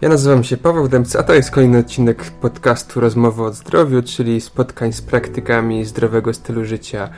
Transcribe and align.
Ja 0.00 0.08
nazywam 0.08 0.44
się 0.44 0.56
Paweł 0.56 0.88
Dębca, 0.88 1.18
a 1.18 1.22
to 1.22 1.34
jest 1.34 1.50
kolejny 1.50 1.78
odcinek 1.78 2.24
podcastu 2.24 3.00
Rozmowy 3.00 3.42
o 3.42 3.52
zdrowiu, 3.52 4.02
czyli 4.02 4.40
spotkań 4.40 4.92
z 4.92 5.02
praktykami 5.02 5.84
zdrowego 5.84 6.34
stylu 6.34 6.64
życia 6.64 7.08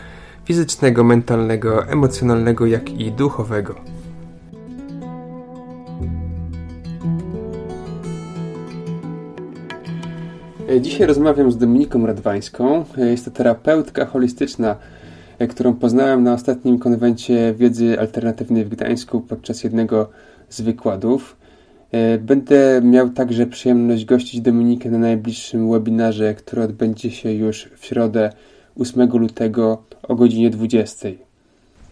fizycznego, 0.45 1.05
mentalnego, 1.05 1.87
emocjonalnego, 1.87 2.67
jak 2.67 2.91
i 2.91 3.13
duchowego. 3.13 3.75
Dzisiaj 10.81 11.07
rozmawiam 11.07 11.53
z 11.53 11.57
Dominiką 11.57 12.07
Radwańską. 12.07 12.85
Jest 12.97 13.25
to 13.25 13.31
terapeutka 13.31 14.07
holistyczna, 14.07 14.77
którą 15.49 15.75
poznałem 15.75 16.23
na 16.23 16.35
ostatnim 16.35 16.79
konwencie 16.79 17.55
wiedzy 17.59 18.01
alternatywnej 18.01 18.65
w 18.65 18.69
Gdańsku 18.69 19.21
podczas 19.21 19.65
jednego 19.65 20.11
z 20.49 20.61
wykładów. 20.61 21.37
E, 21.93 22.19
będę 22.19 22.81
miał 22.85 23.11
także 23.11 23.47
przyjemność 23.47 24.05
gościć 24.05 24.41
Dominikę 24.41 24.91
na 24.91 24.99
najbliższym 24.99 25.71
webinarze, 25.71 26.35
który 26.35 26.63
odbędzie 26.63 27.11
się 27.11 27.33
już 27.33 27.69
w 27.77 27.87
środę 27.87 28.33
8 28.81 29.19
lutego 29.19 29.83
o 30.03 30.15
godzinie 30.15 30.51
20. 30.51 31.09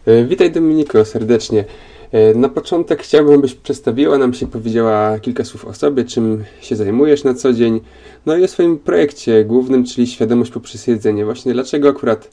E, 0.05 0.25
witaj 0.25 0.51
Dominiko 0.51 1.05
serdecznie. 1.05 1.65
E, 2.11 2.33
na 2.33 2.49
początek 2.49 3.03
chciałbym, 3.03 3.41
byś 3.41 3.53
przedstawiła 3.53 4.17
nam 4.17 4.33
się, 4.33 4.47
powiedziała 4.47 5.19
kilka 5.19 5.45
słów 5.45 5.65
o 5.65 5.73
sobie, 5.73 6.05
czym 6.05 6.43
się 6.61 6.75
zajmujesz 6.75 7.23
na 7.23 7.33
co 7.33 7.53
dzień, 7.53 7.79
no 8.25 8.37
i 8.37 8.43
o 8.43 8.47
swoim 8.47 8.79
projekcie 8.79 9.45
głównym, 9.45 9.85
czyli 9.85 10.07
świadomość 10.07 10.51
poprzez 10.51 10.87
jedzenie. 10.87 11.25
Właśnie 11.25 11.53
dlaczego 11.53 11.89
akurat 11.89 12.29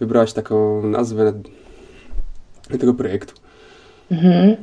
wybrałaś 0.00 0.32
taką 0.32 0.82
nazwę 0.82 1.32
tego 2.80 2.94
projektu? 2.94 3.34
Mhm. 4.10 4.56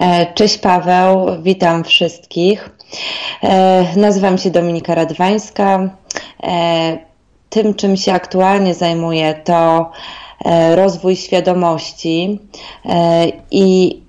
E, 0.00 0.34
cześć 0.34 0.58
Paweł, 0.58 1.26
witam 1.42 1.84
wszystkich. 1.84 2.70
E, 3.42 3.86
nazywam 3.96 4.38
się 4.38 4.50
Dominika 4.50 4.94
Radwańska. 4.94 5.90
E, 6.42 6.98
tym, 7.50 7.74
czym 7.74 7.96
się 7.96 8.12
aktualnie 8.12 8.74
zajmuję, 8.74 9.34
to 9.44 9.90
rozwój 10.74 11.16
świadomości 11.16 12.40
i 13.50 14.02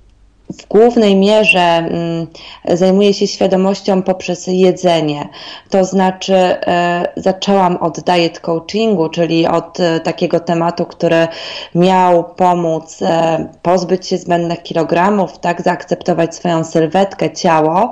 w 0.53 0.67
głównej 0.67 1.15
mierze 1.15 1.59
mm, 1.59 2.27
zajmuję 2.65 3.13
się 3.13 3.27
świadomością 3.27 4.01
poprzez 4.01 4.47
jedzenie. 4.47 5.29
To 5.69 5.85
znaczy, 5.85 6.35
e, 6.35 7.07
zaczęłam 7.15 7.77
od 7.77 7.99
diet 7.99 8.39
coachingu, 8.39 9.09
czyli 9.09 9.47
od 9.47 9.79
e, 9.79 9.99
takiego 9.99 10.39
tematu, 10.39 10.85
który 10.85 11.27
miał 11.75 12.23
pomóc 12.23 13.01
e, 13.01 13.47
pozbyć 13.61 14.07
się 14.07 14.17
zbędnych 14.17 14.63
kilogramów, 14.63 15.37
tak, 15.39 15.61
zaakceptować 15.61 16.35
swoją 16.35 16.63
sylwetkę, 16.63 17.31
ciało. 17.31 17.91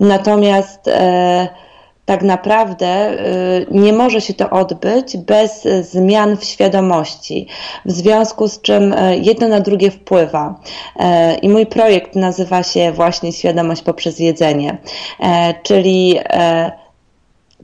Natomiast 0.00 0.90
tak 2.04 2.22
naprawdę 2.22 3.10
y, 3.10 3.66
nie 3.70 3.92
może 3.92 4.20
się 4.20 4.34
to 4.34 4.50
odbyć 4.50 5.16
bez 5.16 5.68
zmian 5.80 6.36
w 6.36 6.44
świadomości, 6.44 7.46
w 7.84 7.92
związku 7.92 8.48
z 8.48 8.60
czym 8.60 8.92
y, 8.92 9.16
jedno 9.16 9.48
na 9.48 9.60
drugie 9.60 9.90
wpływa. 9.90 10.60
Y, 10.96 11.34
I 11.34 11.48
mój 11.48 11.66
projekt 11.66 12.16
nazywa 12.16 12.62
się 12.62 12.92
właśnie 12.92 13.32
Świadomość 13.32 13.82
poprzez 13.82 14.18
jedzenie, 14.18 14.78
czyli 15.62 16.18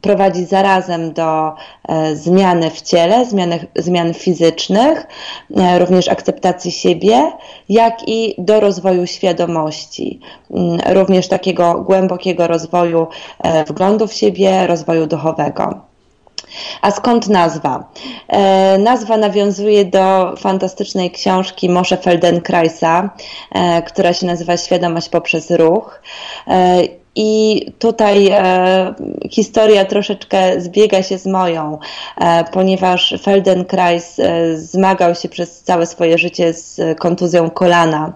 prowadzi 0.00 0.44
zarazem 0.44 1.12
do 1.12 1.52
e, 1.88 2.16
zmiany 2.16 2.70
w 2.70 2.82
ciele, 2.82 3.24
zmiany, 3.24 3.66
zmian 3.76 4.14
fizycznych, 4.14 5.06
e, 5.56 5.78
również 5.78 6.08
akceptacji 6.08 6.72
siebie, 6.72 7.32
jak 7.68 8.08
i 8.08 8.34
do 8.38 8.60
rozwoju 8.60 9.06
świadomości, 9.06 10.20
mm, 10.50 10.80
również 10.86 11.28
takiego 11.28 11.74
głębokiego 11.74 12.46
rozwoju 12.46 13.06
e, 13.38 13.64
wglądu 13.64 14.06
w 14.06 14.12
siebie, 14.12 14.66
rozwoju 14.66 15.06
duchowego. 15.06 15.90
A 16.82 16.90
skąd 16.90 17.28
nazwa? 17.28 17.84
E, 18.28 18.78
nazwa 18.78 19.16
nawiązuje 19.16 19.84
do 19.84 20.34
fantastycznej 20.36 21.10
książki 21.10 21.68
Moshe 21.68 21.96
Feldenkraisa, 21.96 23.10
e, 23.52 23.82
która 23.82 24.12
się 24.12 24.26
nazywa 24.26 24.56
Świadomość 24.56 25.08
poprzez 25.08 25.50
ruch. 25.50 26.02
E, 26.48 26.99
i 27.14 27.66
tutaj 27.78 28.28
e, 28.28 28.94
historia 29.30 29.84
troszeczkę 29.84 30.60
zbiega 30.60 31.02
się 31.02 31.18
z 31.18 31.26
moją, 31.26 31.78
e, 32.16 32.44
ponieważ 32.44 33.14
Feldenkrais 33.22 34.18
e, 34.18 34.56
zmagał 34.56 35.14
się 35.14 35.28
przez 35.28 35.62
całe 35.62 35.86
swoje 35.86 36.18
życie 36.18 36.52
z 36.52 36.80
kontuzją 36.98 37.50
kolana 37.50 38.12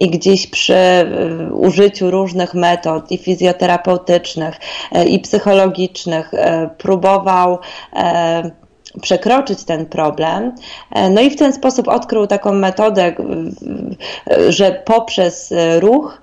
i 0.00 0.10
gdzieś 0.10 0.46
przy 0.46 0.74
e, 0.74 1.06
użyciu 1.52 2.10
różnych 2.10 2.54
metod 2.54 3.12
i 3.12 3.18
fizjoterapeutycznych, 3.18 4.56
e, 4.92 5.04
i 5.04 5.18
psychologicznych 5.18 6.34
e, 6.34 6.70
próbował 6.78 7.58
przekroczyć 9.02 9.64
ten 9.64 9.86
problem. 9.86 10.54
No 11.10 11.20
i 11.20 11.30
w 11.30 11.36
ten 11.36 11.52
sposób 11.52 11.88
odkrył 11.88 12.26
taką 12.26 12.52
metodę, 12.52 13.14
że 14.48 14.82
poprzez 14.84 15.52
ruch 15.80 16.20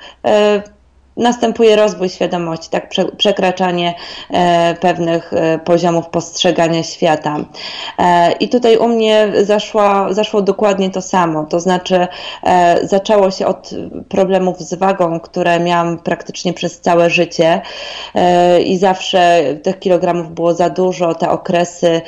następuje 1.17 1.75
rozwój 1.75 2.09
świadomości, 2.09 2.69
tak 2.69 2.89
przekraczanie 3.17 3.93
e, 4.31 4.75
pewnych 4.75 5.33
e, 5.33 5.59
poziomów 5.59 6.07
postrzegania 6.07 6.83
świata. 6.83 7.37
E, 7.99 8.31
I 8.31 8.49
tutaj 8.49 8.77
u 8.77 8.87
mnie 8.87 9.31
zaszło, 9.41 10.13
zaszło 10.13 10.41
dokładnie 10.41 10.89
to 10.89 11.01
samo, 11.01 11.43
to 11.45 11.59
znaczy 11.59 12.07
zaczęło 12.83 13.31
się 13.31 13.45
od 13.47 13.69
problemów 14.09 14.61
z 14.61 14.73
wagą, 14.73 15.19
które 15.19 15.59
miałam 15.59 15.97
praktycznie 15.97 16.53
przez 16.53 16.79
całe 16.79 17.09
życie. 17.09 17.61
I 18.65 18.77
zawsze 18.77 19.43
tych 19.63 19.79
kilogramów 19.79 20.31
było 20.31 20.53
za 20.53 20.69
dużo, 20.69 21.15
te 21.15 21.29
okresy 21.29 22.01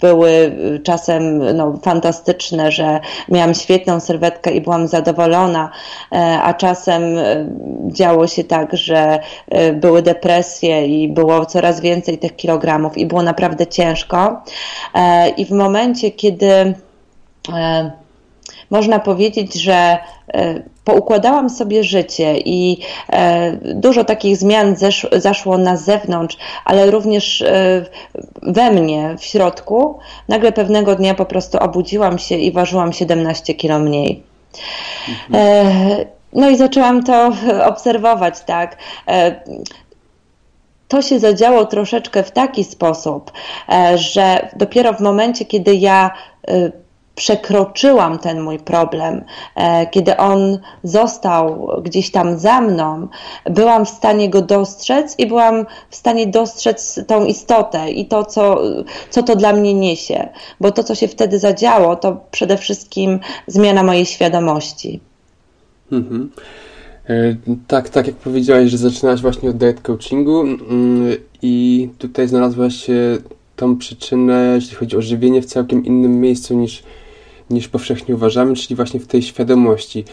były 0.00 0.56
czasem 0.84 1.56
no, 1.56 1.78
fantastyczne, 1.82 2.72
że 2.72 3.00
miałam 3.28 3.54
świetną 3.54 4.00
sylwetkę 4.00 4.50
i 4.50 4.60
byłam 4.60 4.88
zadowolona, 4.88 5.70
a 6.42 6.54
czasem 6.54 7.02
działo 7.86 8.26
się 8.26 8.44
tak, 8.44 8.76
że 8.76 9.18
e, 9.48 9.72
były 9.72 10.02
depresje 10.02 10.86
i 10.86 11.08
było 11.08 11.46
coraz 11.46 11.80
więcej 11.80 12.18
tych 12.18 12.36
kilogramów 12.36 12.98
i 12.98 13.06
było 13.06 13.22
naprawdę 13.22 13.66
ciężko. 13.66 14.42
E, 14.94 15.28
I 15.28 15.44
w 15.44 15.50
momencie, 15.50 16.10
kiedy 16.10 16.74
e, 17.52 17.90
można 18.70 18.98
powiedzieć, 18.98 19.54
że 19.54 19.98
poukładałam 20.84 21.50
sobie 21.50 21.84
życie 21.84 22.38
i 22.38 22.80
dużo 23.62 24.04
takich 24.04 24.36
zmian 24.36 24.76
zaszło 25.12 25.58
na 25.58 25.76
zewnątrz, 25.76 26.36
ale 26.64 26.90
również 26.90 27.44
we 28.42 28.70
mnie, 28.70 29.16
w 29.18 29.24
środku. 29.24 29.98
Nagle 30.28 30.52
pewnego 30.52 30.94
dnia 30.94 31.14
po 31.14 31.24
prostu 31.24 31.58
obudziłam 31.58 32.18
się 32.18 32.34
i 32.34 32.52
ważyłam 32.52 32.92
17 32.92 33.54
kilo 33.54 33.78
mniej. 33.78 34.22
Mhm. 35.08 36.06
No 36.32 36.50
i 36.50 36.56
zaczęłam 36.56 37.02
to 37.02 37.32
obserwować, 37.72 38.40
tak. 38.40 38.76
E, 39.08 39.40
to 40.88 41.02
się 41.02 41.18
zadziało 41.18 41.64
troszeczkę 41.64 42.22
w 42.22 42.30
taki 42.30 42.64
sposób, 42.64 43.32
e, 43.68 43.98
że 43.98 44.48
dopiero 44.56 44.92
w 44.92 45.00
momencie, 45.00 45.44
kiedy 45.44 45.74
ja 45.74 46.10
e, 46.48 46.72
przekroczyłam 47.14 48.18
ten 48.18 48.40
mój 48.40 48.58
problem, 48.58 49.24
kiedy 49.90 50.16
on 50.16 50.58
został 50.82 51.68
gdzieś 51.82 52.10
tam 52.10 52.38
za 52.38 52.60
mną, 52.60 53.08
byłam 53.44 53.86
w 53.86 53.88
stanie 53.88 54.30
go 54.30 54.42
dostrzec 54.42 55.18
i 55.18 55.26
byłam 55.26 55.66
w 55.90 55.96
stanie 55.96 56.26
dostrzec 56.26 57.00
tą 57.06 57.24
istotę 57.24 57.90
i 57.90 58.06
to, 58.06 58.24
co, 58.24 58.58
co 59.10 59.22
to 59.22 59.36
dla 59.36 59.52
mnie 59.52 59.74
niesie. 59.74 60.28
Bo 60.60 60.72
to, 60.72 60.84
co 60.84 60.94
się 60.94 61.08
wtedy 61.08 61.38
zadziało, 61.38 61.96
to 61.96 62.16
przede 62.30 62.56
wszystkim 62.56 63.20
zmiana 63.46 63.82
mojej 63.82 64.06
świadomości. 64.06 65.00
Mhm. 65.92 66.30
E, 67.08 67.36
tak, 67.66 67.88
tak 67.88 68.06
jak 68.06 68.16
powiedziałaś, 68.16 68.70
że 68.70 68.78
zaczynałaś 68.78 69.20
właśnie 69.20 69.50
od 69.50 69.56
diet 69.56 69.80
coachingu 69.80 70.40
mm, 70.40 71.16
i 71.42 71.88
tutaj 71.98 72.28
znalazłaś 72.28 72.86
tą 73.56 73.76
przyczynę, 73.76 74.52
jeśli 74.54 74.76
chodzi 74.76 74.96
o 74.96 75.02
żywienie, 75.02 75.42
w 75.42 75.46
całkiem 75.46 75.84
innym 75.84 76.20
miejscu 76.20 76.56
niż, 76.56 76.82
niż 77.50 77.68
powszechnie 77.68 78.14
uważamy, 78.14 78.56
czyli 78.56 78.76
właśnie 78.76 79.00
w 79.00 79.06
tej 79.06 79.22
świadomości. 79.22 80.04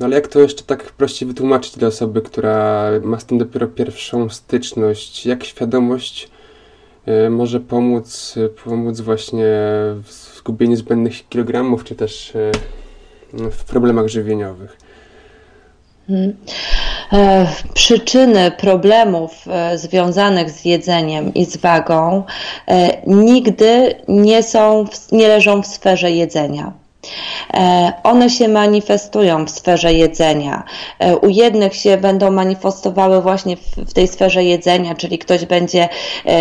No 0.00 0.06
ale 0.06 0.14
jak 0.14 0.28
to 0.28 0.40
jeszcze 0.40 0.62
tak 0.62 0.92
prościej 0.92 1.28
wytłumaczyć 1.28 1.76
dla 1.76 1.88
osoby, 1.88 2.22
która 2.22 2.90
ma 3.02 3.20
z 3.20 3.24
tym 3.24 3.38
dopiero 3.38 3.68
pierwszą 3.68 4.28
styczność? 4.28 5.26
Jak 5.26 5.44
świadomość 5.44 6.30
e, 7.06 7.30
może 7.30 7.60
pomóc, 7.60 8.34
pomóc 8.64 9.00
właśnie 9.00 9.46
w 10.02 10.32
zgubieniu 10.36 10.76
zbędnych 10.76 11.28
kilogramów, 11.28 11.84
czy 11.84 11.94
też 11.94 12.36
e, 12.36 12.52
w 13.50 13.64
problemach 13.64 14.08
żywieniowych? 14.08 14.83
Hmm. 16.08 16.36
E, 17.12 17.46
przyczyny 17.74 18.50
problemów 18.50 19.44
e, 19.48 19.78
związanych 19.78 20.50
z 20.50 20.64
jedzeniem 20.64 21.34
i 21.34 21.44
z 21.44 21.56
wagą 21.56 22.22
e, 22.68 23.02
nigdy 23.06 23.94
nie 24.08 24.42
są, 24.42 24.84
nie 25.12 25.28
leżą 25.28 25.62
w 25.62 25.66
sferze 25.66 26.10
jedzenia. 26.10 26.72
E, 27.54 27.92
one 28.02 28.30
się 28.30 28.48
manifestują 28.48 29.44
w 29.44 29.50
sferze 29.50 29.92
jedzenia. 29.92 30.62
E, 30.98 31.16
u 31.16 31.28
jednych 31.28 31.74
się 31.74 31.96
będą 31.96 32.30
manifestowały 32.30 33.22
właśnie 33.22 33.56
w 33.76 33.92
tej 33.92 34.08
sferze 34.08 34.44
jedzenia, 34.44 34.94
czyli 34.94 35.18
ktoś 35.18 35.44
będzie, 35.44 35.88
e, 36.26 36.38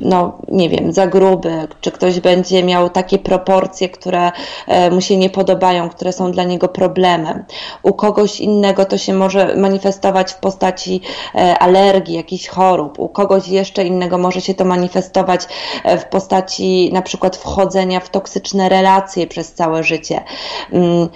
no 0.00 0.38
nie 0.48 0.68
wiem, 0.68 0.92
za 0.92 1.06
gruby, 1.06 1.68
czy 1.80 1.90
ktoś 1.90 2.20
będzie 2.20 2.62
miał 2.62 2.90
takie 2.90 3.18
proporcje, 3.18 3.88
które 3.88 4.32
mu 4.90 5.00
się 5.00 5.16
nie 5.16 5.30
podobają, 5.30 5.90
które 5.90 6.12
są 6.12 6.32
dla 6.32 6.44
niego 6.44 6.68
problemem. 6.68 7.44
U 7.82 7.94
kogoś 7.94 8.40
innego 8.40 8.84
to 8.84 8.98
się 8.98 9.14
może 9.14 9.56
manifestować 9.56 10.32
w 10.32 10.36
postaci 10.36 11.00
alergii, 11.60 12.14
jakichś 12.14 12.48
chorób. 12.48 12.98
U 12.98 13.08
kogoś 13.08 13.48
jeszcze 13.48 13.84
innego 13.84 14.18
może 14.18 14.40
się 14.40 14.54
to 14.54 14.64
manifestować 14.64 15.42
w 15.98 16.04
postaci 16.04 16.90
na 16.92 17.02
przykład 17.02 17.36
wchodzenia 17.36 18.00
w 18.00 18.10
toksyczne 18.10 18.68
relacje 18.68 19.26
przez 19.26 19.52
całe 19.52 19.71
życie. 19.80 20.24
Mm, 20.72 21.08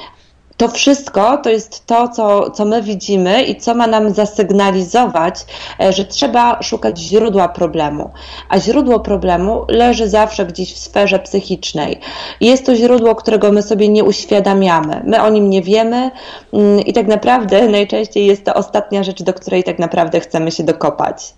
to 0.56 0.68
wszystko 0.68 1.36
to 1.36 1.50
jest 1.50 1.86
to, 1.86 2.08
co, 2.08 2.50
co 2.50 2.64
my 2.64 2.82
widzimy 2.82 3.42
i 3.42 3.56
co 3.56 3.74
ma 3.74 3.86
nam 3.86 4.14
zasygnalizować, 4.14 5.34
e, 5.80 5.92
że 5.92 6.04
trzeba 6.04 6.62
szukać 6.62 6.98
źródła 6.98 7.48
problemu. 7.48 8.10
A 8.48 8.58
źródło 8.58 9.00
problemu 9.00 9.64
leży 9.68 10.08
zawsze 10.08 10.46
gdzieś 10.46 10.74
w 10.74 10.78
sferze 10.78 11.18
psychicznej. 11.18 12.00
Jest 12.40 12.66
to 12.66 12.76
źródło, 12.76 13.14
którego 13.14 13.52
my 13.52 13.62
sobie 13.62 13.88
nie 13.88 14.04
uświadamiamy. 14.04 15.02
My 15.04 15.22
o 15.22 15.30
nim 15.30 15.50
nie 15.50 15.62
wiemy 15.62 16.10
mm, 16.52 16.80
i 16.80 16.92
tak 16.92 17.06
naprawdę 17.06 17.68
najczęściej 17.68 18.26
jest 18.26 18.44
to 18.44 18.54
ostatnia 18.54 19.02
rzecz, 19.02 19.22
do 19.22 19.34
której 19.34 19.64
tak 19.64 19.78
naprawdę 19.78 20.20
chcemy 20.20 20.50
się 20.50 20.64
dokopać. 20.64 21.34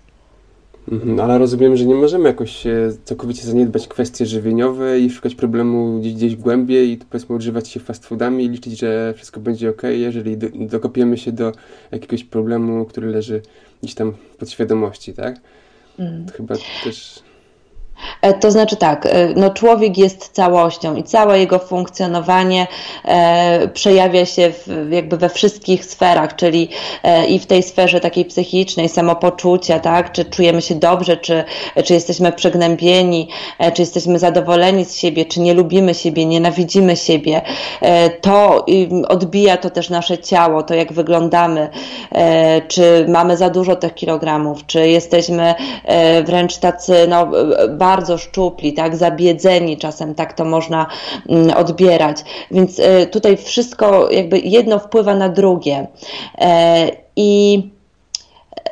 Mhm, 0.91 1.19
ale 1.19 1.37
rozumiem, 1.37 1.77
że 1.77 1.85
nie 1.85 1.95
możemy 1.95 2.29
jakoś 2.29 2.63
całkowicie 3.03 3.43
zaniedbać 3.43 3.87
kwestie 3.87 4.25
żywieniowe 4.25 4.99
i 4.99 5.09
szukać 5.09 5.35
problemu 5.35 5.99
gdzieś, 5.99 6.13
gdzieś 6.13 6.35
głębiej 6.35 6.91
i 6.91 6.97
powiedzmy 6.97 7.35
używać 7.35 7.67
się 7.67 7.79
fast 7.79 8.05
foodami 8.05 8.45
i 8.45 8.49
liczyć, 8.49 8.79
że 8.79 9.13
wszystko 9.17 9.39
będzie 9.39 9.69
ok, 9.69 9.81
jeżeli 9.83 10.37
do, 10.37 10.47
dokopiemy 10.53 11.17
się 11.17 11.31
do 11.31 11.51
jakiegoś 11.91 12.23
problemu, 12.23 12.85
który 12.85 13.07
leży 13.07 13.41
gdzieś 13.83 13.95
tam 13.95 14.11
w 14.11 14.37
podświadomości, 14.37 15.13
tak? 15.13 15.41
Mm. 15.99 16.25
chyba 16.27 16.55
też 16.83 17.23
to 18.39 18.51
znaczy 18.51 18.75
tak, 18.75 19.05
e, 19.05 19.33
no 19.35 19.49
człowiek 19.49 19.97
jest 19.97 20.29
całością 20.29 20.95
i 20.95 21.03
całe 21.03 21.39
jego 21.39 21.59
funkcjonowanie 21.59 22.67
e, 23.05 23.67
przejawia 23.67 24.25
się 24.25 24.51
w, 24.51 24.91
jakby 24.91 25.17
we 25.17 25.29
wszystkich 25.29 25.85
sferach, 25.85 26.35
czyli 26.35 26.69
e, 27.03 27.25
i 27.25 27.39
w 27.39 27.45
tej 27.45 27.63
sferze 27.63 27.99
takiej 27.99 28.25
psychicznej, 28.25 28.89
samopoczucia, 28.89 29.79
tak, 29.79 30.11
czy 30.11 30.25
czujemy 30.25 30.61
się 30.61 30.75
dobrze, 30.75 31.17
czy, 31.17 31.43
czy 31.85 31.93
jesteśmy 31.93 32.31
przegnębieni, 32.31 33.29
e, 33.59 33.71
czy 33.71 33.81
jesteśmy 33.81 34.19
zadowoleni 34.19 34.85
z 34.85 34.95
siebie, 34.95 35.25
czy 35.25 35.39
nie 35.39 35.53
lubimy 35.53 35.93
siebie, 35.93 36.25
nienawidzimy 36.25 36.95
siebie. 36.95 37.41
E, 37.81 38.09
to 38.09 38.65
odbija 39.07 39.57
to 39.57 39.69
też 39.69 39.89
nasze 39.89 40.17
ciało, 40.17 40.63
to 40.63 40.73
jak 40.73 40.93
wyglądamy, 40.93 41.69
czy 42.67 43.05
mamy 43.07 43.37
za 43.37 43.49
dużo 43.49 43.75
tych 43.75 43.93
kilogramów, 43.93 44.65
czy 44.65 44.87
jesteśmy 44.87 45.55
wręcz 46.25 46.57
tacy, 46.57 47.07
no, 47.07 47.27
bardzo 47.69 47.88
bardzo 47.89 48.17
szczupli, 48.17 48.73
tak, 48.73 48.95
zabiedzeni 48.95 49.77
czasem 49.77 50.15
tak 50.15 50.33
to 50.33 50.45
można 50.45 50.87
mm, 51.29 51.57
odbierać. 51.57 52.17
Więc 52.51 52.79
e, 52.79 53.05
tutaj 53.05 53.37
wszystko 53.37 54.11
jakby 54.11 54.39
jedno 54.39 54.79
wpływa 54.79 55.15
na 55.15 55.29
drugie. 55.29 55.87
E, 56.37 56.91
I 57.15 57.63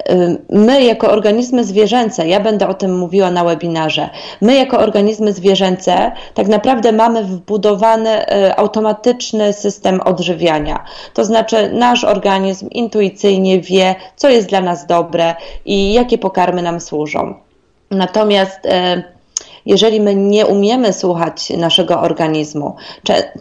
e, 0.10 0.38
my 0.50 0.84
jako 0.84 1.12
organizmy 1.12 1.64
zwierzęce, 1.64 2.28
ja 2.28 2.40
będę 2.40 2.68
o 2.68 2.74
tym 2.74 2.98
mówiła 2.98 3.32
na 3.32 3.44
webinarze, 3.44 4.10
my 4.42 4.56
jako 4.56 4.80
organizmy 4.80 5.34
zwierzęce 5.34 6.12
tak 6.34 6.48
naprawdę 6.48 6.92
mamy 6.92 7.24
wbudowany 7.24 8.26
automatyczny 8.56 9.54
system 9.54 10.02
odżywiania. 10.02 10.84
To 11.14 11.26
znaczy 11.26 11.72
nasz 11.74 12.04
organizm 12.04 12.70
intuicyjnie 12.70 13.62
wie, 13.62 13.96
co 14.16 14.30
jest 14.30 14.50
dla 14.50 14.62
nas 14.62 14.86
dobre 14.86 15.36
i 15.66 15.94
jakie 15.94 16.18
pokarmy 16.18 16.62
nam 16.62 16.80
służą. 16.80 17.47
Natomiast 17.90 18.66
jeżeli 19.68 20.02
my 20.02 20.16
nie 20.16 20.46
umiemy 20.46 20.94
słuchać 20.94 21.50
naszego 21.50 22.02
organizmu, 22.02 22.76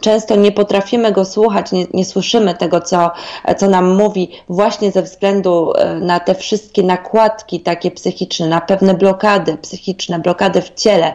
często 0.01 0.35
nie 0.35 0.51
potrafimy 0.51 1.11
go 1.11 1.25
słuchać, 1.25 1.71
nie, 1.71 1.85
nie 1.93 2.05
słyszymy 2.05 2.55
tego, 2.55 2.81
co, 2.81 3.11
co 3.57 3.67
nam 3.69 3.95
mówi, 3.95 4.31
właśnie 4.49 4.91
ze 4.91 5.01
względu 5.01 5.73
e, 5.75 5.95
na 5.95 6.19
te 6.19 6.35
wszystkie 6.35 6.83
nakładki 6.83 7.59
takie 7.59 7.91
psychiczne, 7.91 8.47
na 8.47 8.61
pewne 8.61 8.93
blokady 8.93 9.57
psychiczne, 9.57 10.19
blokady 10.19 10.61
w 10.61 10.73
ciele, 10.73 11.13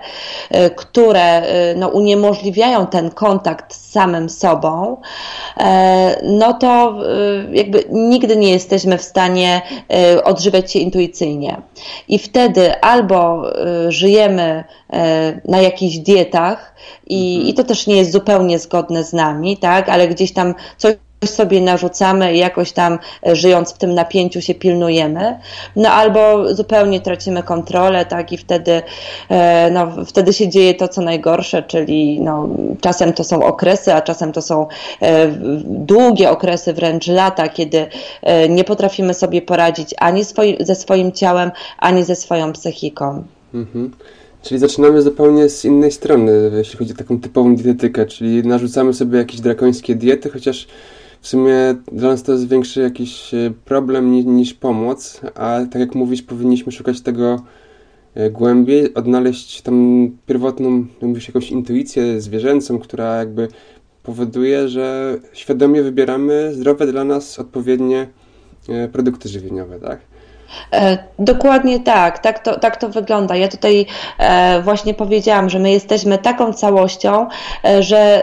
e, 0.50 0.70
które 0.70 1.22
e, 1.22 1.74
no, 1.74 1.88
uniemożliwiają 1.88 2.86
ten 2.86 3.10
kontakt 3.10 3.74
z 3.74 3.90
samym 3.90 4.28
sobą, 4.28 4.96
no 6.22 6.52
to 6.54 6.94
jakby 7.52 7.84
nigdy 7.90 8.36
nie 8.36 8.50
jesteśmy 8.50 8.98
w 8.98 9.02
stanie 9.02 9.62
odżywiać 10.24 10.72
się 10.72 10.78
intuicyjnie. 10.78 11.62
I 12.08 12.18
wtedy 12.18 12.80
albo 12.80 13.42
żyjemy 13.88 14.64
na 15.44 15.60
jakichś 15.60 15.96
dietach 15.96 16.74
i, 17.06 17.34
mhm. 17.34 17.48
i 17.48 17.54
to 17.54 17.64
też 17.64 17.86
nie 17.86 17.96
jest 17.96 18.12
zupełnie 18.12 18.58
zgodne 18.58 19.04
z 19.04 19.12
nami, 19.12 19.56
tak, 19.56 19.88
ale 19.88 20.08
gdzieś 20.08 20.32
tam 20.32 20.54
coś 20.76 20.94
sobie 21.26 21.60
narzucamy 21.60 22.34
i 22.34 22.38
jakoś 22.38 22.72
tam 22.72 22.98
e, 23.26 23.36
żyjąc 23.36 23.72
w 23.72 23.78
tym 23.78 23.94
napięciu 23.94 24.40
się 24.40 24.54
pilnujemy, 24.54 25.38
no 25.76 25.90
albo 25.90 26.54
zupełnie 26.54 27.00
tracimy 27.00 27.42
kontrolę, 27.42 28.06
tak 28.06 28.32
i 28.32 28.38
wtedy, 28.38 28.82
e, 29.28 29.70
no, 29.70 29.88
wtedy 30.06 30.32
się 30.32 30.48
dzieje 30.48 30.74
to, 30.74 30.88
co 30.88 31.02
najgorsze, 31.02 31.62
czyli 31.62 32.20
no, 32.20 32.48
czasem 32.80 33.12
to 33.12 33.24
są 33.24 33.42
okresy, 33.42 33.94
a 33.94 34.00
czasem 34.00 34.32
to 34.32 34.42
są 34.42 34.66
e, 35.02 35.28
długie 35.64 36.30
okresy, 36.30 36.72
wręcz 36.72 37.06
lata, 37.06 37.48
kiedy 37.48 37.86
nie 38.48 38.64
potrafimy 38.64 39.14
sobie 39.14 39.42
poradzić 39.42 39.94
ani 39.98 40.24
swoi, 40.24 40.56
ze 40.60 40.74
swoim 40.74 41.12
ciałem, 41.12 41.50
ani 41.78 42.04
ze 42.04 42.16
swoją 42.16 42.52
psychiką. 42.52 43.24
Mhm. 43.54 43.90
Czyli 44.42 44.60
zaczynamy 44.60 45.02
zupełnie 45.02 45.48
z 45.48 45.64
innej 45.64 45.92
strony, 45.92 46.50
jeśli 46.56 46.78
chodzi 46.78 46.92
o 46.92 46.96
taką 46.96 47.20
typową 47.20 47.56
dietetykę, 47.56 48.06
czyli 48.06 48.42
narzucamy 48.42 48.94
sobie 48.94 49.18
jakieś 49.18 49.40
drakońskie 49.40 49.94
diety, 49.94 50.30
chociaż 50.30 50.66
w 51.20 51.28
sumie 51.28 51.74
dla 51.92 52.08
nas 52.08 52.22
to 52.22 52.32
jest 52.32 52.48
większy 52.48 52.80
jakiś 52.80 53.34
e, 53.34 53.52
problem 53.64 54.12
niż, 54.12 54.24
niż 54.24 54.54
pomoc, 54.54 55.20
a 55.34 55.60
tak 55.70 55.80
jak 55.80 55.94
mówisz, 55.94 56.22
powinniśmy 56.22 56.72
szukać 56.72 57.00
tego 57.00 57.42
e, 58.14 58.30
głębiej, 58.30 58.94
odnaleźć 58.94 59.62
tam 59.62 60.10
pierwotną, 60.26 60.86
mówisz, 61.02 61.28
jakąś 61.28 61.50
intuicję 61.50 62.20
zwierzęcą, 62.20 62.78
która 62.78 63.16
jakby 63.16 63.48
powoduje, 64.02 64.68
że 64.68 65.16
świadomie 65.32 65.82
wybieramy 65.82 66.54
zdrowe 66.54 66.86
dla 66.86 67.04
nas 67.04 67.38
odpowiednie 67.38 68.08
e, 68.68 68.88
produkty 68.88 69.28
żywieniowe, 69.28 69.80
tak? 69.80 70.11
E, 70.72 70.98
dokładnie 71.18 71.80
tak, 71.80 72.18
tak 72.18 72.38
to, 72.38 72.60
tak 72.60 72.76
to 72.76 72.88
wygląda. 72.88 73.36
Ja 73.36 73.48
tutaj 73.48 73.86
e, 74.18 74.62
właśnie 74.62 74.94
powiedziałam, 74.94 75.50
że 75.50 75.58
my 75.58 75.70
jesteśmy 75.70 76.18
taką 76.18 76.52
całością, 76.52 77.28
e, 77.64 77.82
że 77.82 78.22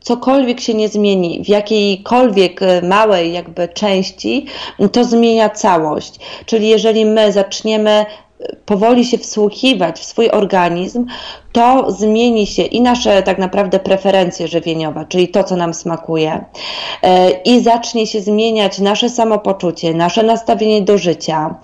cokolwiek 0.00 0.60
się 0.60 0.74
nie 0.74 0.88
zmieni, 0.88 1.44
w 1.44 1.48
jakiejkolwiek 1.48 2.60
małej 2.82 3.32
jakby 3.32 3.68
części, 3.68 4.46
to 4.92 5.04
zmienia 5.04 5.50
całość. 5.50 6.14
Czyli 6.46 6.68
jeżeli 6.68 7.06
my 7.06 7.32
zaczniemy 7.32 8.06
powoli 8.66 9.04
się 9.04 9.18
wsłuchiwać 9.18 10.00
w 10.00 10.04
swój 10.04 10.30
organizm, 10.30 11.06
to 11.52 11.90
zmieni 11.90 12.46
się 12.46 12.62
i 12.62 12.80
nasze 12.80 13.22
tak 13.22 13.38
naprawdę 13.38 13.78
preferencje 13.78 14.48
żywieniowe, 14.48 15.06
czyli 15.08 15.28
to, 15.28 15.44
co 15.44 15.56
nam 15.56 15.74
smakuje, 15.74 16.44
e, 17.02 17.30
i 17.30 17.60
zacznie 17.60 18.06
się 18.06 18.20
zmieniać 18.20 18.78
nasze 18.78 19.08
samopoczucie, 19.08 19.94
nasze 19.94 20.22
nastawienie 20.22 20.82
do 20.82 20.98
życia, 20.98 21.54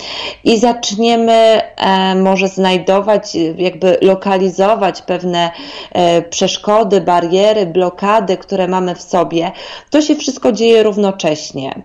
i 0.45 0.59
zaczniemy 0.59 1.33
e, 1.33 2.15
może 2.15 2.49
znajdować, 2.49 3.35
jakby 3.57 3.99
lokalizować 4.03 5.03
pewne 5.03 5.51
e, 5.93 6.23
przeszkody, 6.23 7.01
bariery, 7.01 7.67
blokady, 7.67 8.37
które 8.37 8.69
mamy 8.69 8.95
w 8.95 9.03
sobie. 9.03 9.53
To 9.91 10.03
się 10.03 10.17
wszystko 10.17 10.53
dzieje 10.53 10.83
równocześnie. 10.83 11.83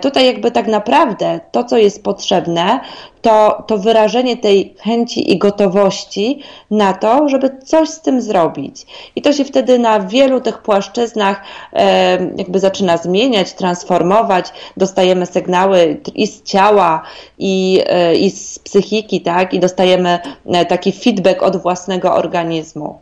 Tutaj, 0.00 0.26
jakby 0.26 0.50
tak 0.50 0.66
naprawdę 0.66 1.40
to, 1.52 1.64
co 1.64 1.78
jest 1.78 2.04
potrzebne, 2.04 2.80
to, 3.22 3.64
to 3.66 3.78
wyrażenie 3.78 4.36
tej 4.36 4.74
chęci 4.78 5.32
i 5.32 5.38
gotowości 5.38 6.42
na 6.70 6.92
to, 6.92 7.28
żeby 7.28 7.50
coś 7.64 7.88
z 7.88 8.00
tym 8.00 8.22
zrobić. 8.22 8.86
I 9.16 9.22
to 9.22 9.32
się 9.32 9.44
wtedy 9.44 9.78
na 9.78 10.00
wielu 10.00 10.40
tych 10.40 10.58
płaszczyznach 10.58 11.42
e, 11.72 12.18
jakby 12.36 12.60
zaczyna 12.60 12.96
zmieniać, 12.96 13.52
transformować. 13.52 14.52
Dostajemy 14.76 15.26
sygnały 15.26 16.00
i 16.14 16.26
z 16.26 16.42
ciała, 16.42 17.02
i, 17.38 17.82
e, 17.86 18.16
i 18.16 18.30
z 18.30 18.58
psychiki, 18.58 19.20
tak? 19.20 19.54
I 19.54 19.60
dostajemy 19.60 20.18
e, 20.46 20.66
taki 20.66 20.92
feedback 20.92 21.42
od 21.42 21.56
własnego 21.56 22.14
organizmu. 22.14 22.98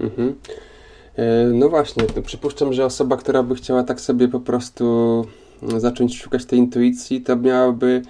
Mhm. 0.00 0.38
No 1.52 1.68
właśnie, 1.68 2.04
to 2.04 2.22
przypuszczam, 2.22 2.72
że 2.72 2.84
osoba, 2.84 3.16
która 3.16 3.42
by 3.42 3.54
chciała 3.54 3.82
tak 3.82 4.00
sobie 4.00 4.28
po 4.28 4.40
prostu 4.40 5.24
zacząć 5.76 6.22
szukać 6.22 6.44
tej 6.44 6.58
intuicji, 6.58 7.20
to 7.20 7.36
miałaby 7.36 8.02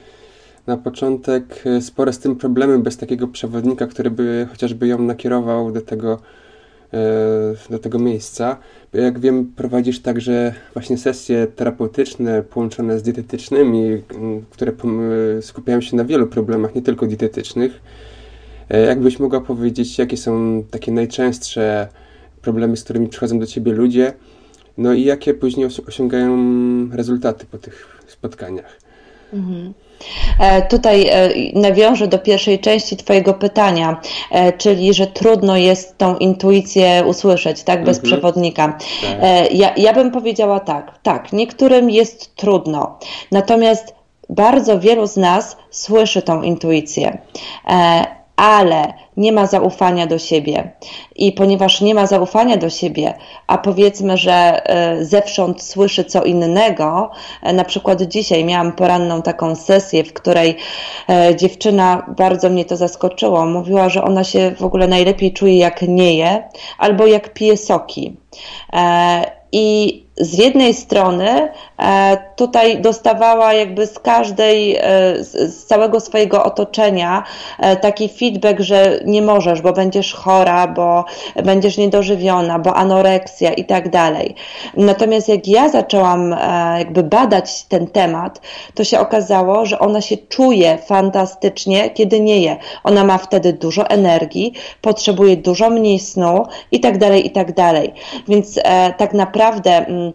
na 0.66 0.76
początek 0.76 1.64
e, 1.66 1.80
spore 1.80 2.12
z 2.12 2.18
tym 2.18 2.36
problemy 2.36 2.78
bez 2.78 2.96
takiego 2.96 3.28
przewodnika, 3.28 3.86
który 3.86 4.10
by 4.10 4.46
chociażby 4.50 4.86
ją 4.86 4.98
nakierował 5.02 5.72
do 5.72 5.80
tego 5.80 6.18
do 7.70 7.78
tego 7.78 7.98
miejsca. 7.98 8.56
Jak 8.92 9.18
wiem, 9.18 9.52
prowadzisz 9.56 10.00
także 10.00 10.54
właśnie 10.72 10.98
sesje 10.98 11.46
terapeutyczne 11.46 12.42
połączone 12.42 12.98
z 12.98 13.02
dietetycznymi, 13.02 14.02
które 14.50 14.72
skupiają 15.40 15.80
się 15.80 15.96
na 15.96 16.04
wielu 16.04 16.26
problemach, 16.26 16.74
nie 16.74 16.82
tylko 16.82 17.06
dietetycznych. 17.06 17.80
Jakbyś 18.70 19.18
mogła 19.18 19.40
powiedzieć, 19.40 19.98
jakie 19.98 20.16
są 20.16 20.64
takie 20.70 20.92
najczęstsze 20.92 21.88
problemy, 22.42 22.76
z 22.76 22.84
którymi 22.84 23.08
przychodzą 23.08 23.38
do 23.38 23.46
ciebie 23.46 23.72
ludzie, 23.72 24.12
no 24.78 24.92
i 24.92 25.04
jakie 25.04 25.34
później 25.34 25.66
osiągają 25.86 26.36
rezultaty 26.90 27.46
po 27.50 27.58
tych 27.58 28.02
spotkaniach? 28.06 28.78
Mhm. 29.32 29.72
E, 30.40 30.62
tutaj 30.62 31.08
e, 31.08 31.30
nawiążę 31.54 32.08
do 32.08 32.18
pierwszej 32.18 32.58
części 32.58 32.96
Twojego 32.96 33.34
pytania, 33.34 34.00
e, 34.30 34.52
czyli 34.52 34.94
że 34.94 35.06
trudno 35.06 35.56
jest 35.56 35.98
tą 35.98 36.16
intuicję 36.16 37.04
usłyszeć, 37.06 37.62
tak, 37.62 37.84
bez 37.84 37.96
mhm. 37.96 38.12
przewodnika. 38.12 38.68
Tak. 38.68 39.52
Ja, 39.52 39.74
ja 39.76 39.92
bym 39.92 40.10
powiedziała 40.10 40.60
tak, 40.60 40.98
tak, 41.02 41.32
niektórym 41.32 41.90
jest 41.90 42.36
trudno, 42.36 42.98
natomiast 43.32 43.94
bardzo 44.28 44.80
wielu 44.80 45.06
z 45.06 45.16
nas 45.16 45.56
słyszy 45.70 46.22
tą 46.22 46.42
intuicję 46.42 47.18
ale 48.36 48.92
nie 49.16 49.32
ma 49.32 49.46
zaufania 49.46 50.06
do 50.06 50.18
siebie. 50.18 50.72
I 51.16 51.32
ponieważ 51.32 51.80
nie 51.80 51.94
ma 51.94 52.06
zaufania 52.06 52.56
do 52.56 52.70
siebie, 52.70 53.14
a 53.46 53.58
powiedzmy, 53.58 54.16
że 54.16 54.32
e, 54.32 55.04
zewsząd 55.04 55.62
słyszy 55.62 56.04
co 56.04 56.24
innego, 56.24 57.10
e, 57.42 57.52
na 57.52 57.64
przykład 57.64 58.02
dzisiaj 58.02 58.44
miałam 58.44 58.72
poranną 58.72 59.22
taką 59.22 59.54
sesję, 59.54 60.04
w 60.04 60.12
której 60.12 60.56
e, 61.08 61.36
dziewczyna 61.36 62.06
bardzo 62.16 62.50
mnie 62.50 62.64
to 62.64 62.76
zaskoczyło. 62.76 63.46
Mówiła, 63.46 63.88
że 63.88 64.04
ona 64.04 64.24
się 64.24 64.54
w 64.58 64.62
ogóle 64.62 64.88
najlepiej 64.88 65.32
czuje 65.32 65.58
jak 65.58 65.82
nie 65.82 66.14
je 66.16 66.48
albo 66.78 67.06
jak 67.06 67.34
pije 67.34 67.56
soki. 67.56 68.16
I 69.52 70.04
z 70.16 70.38
jednej 70.38 70.74
strony 70.74 71.48
tutaj 72.36 72.80
dostawała 72.80 73.52
jakby 73.52 73.86
z 73.86 73.98
każdej, 73.98 74.76
e, 74.76 74.80
z 75.24 75.64
całego 75.66 76.00
swojego 76.00 76.44
otoczenia 76.44 77.24
e, 77.58 77.76
taki 77.76 78.08
feedback, 78.08 78.60
że 78.60 79.00
nie 79.04 79.22
możesz, 79.22 79.62
bo 79.62 79.72
będziesz 79.72 80.14
chora, 80.14 80.66
bo 80.66 81.04
będziesz 81.44 81.78
niedożywiona, 81.78 82.58
bo 82.58 82.74
anoreksja 82.74 83.52
i 83.52 83.64
tak 83.64 83.88
dalej. 83.88 84.34
Natomiast 84.76 85.28
jak 85.28 85.48
ja 85.48 85.68
zaczęłam 85.68 86.36
jakby 86.78 87.02
badać 87.02 87.64
ten 87.64 87.86
temat, 87.86 88.40
to 88.74 88.84
się 88.84 89.00
okazało, 89.00 89.66
że 89.66 89.78
ona 89.78 90.00
się 90.00 90.16
czuje 90.16 90.78
fantastycznie, 90.78 91.90
kiedy 91.90 92.20
nie 92.20 92.40
je. 92.40 92.56
Ona 92.84 93.04
ma 93.04 93.18
wtedy 93.18 93.52
dużo 93.52 93.88
energii, 93.88 94.52
potrzebuje 94.80 95.36
dużo 95.36 95.70
mniej 95.70 95.98
snu 95.98 96.46
i 96.72 96.80
tak 96.80 96.98
dalej, 96.98 97.26
i 97.26 97.30
tak 97.30 97.54
dalej. 97.54 97.92
Więc 98.28 98.60
tak 98.96 99.14
naprawdę 99.14 99.86
mm, 99.86 100.12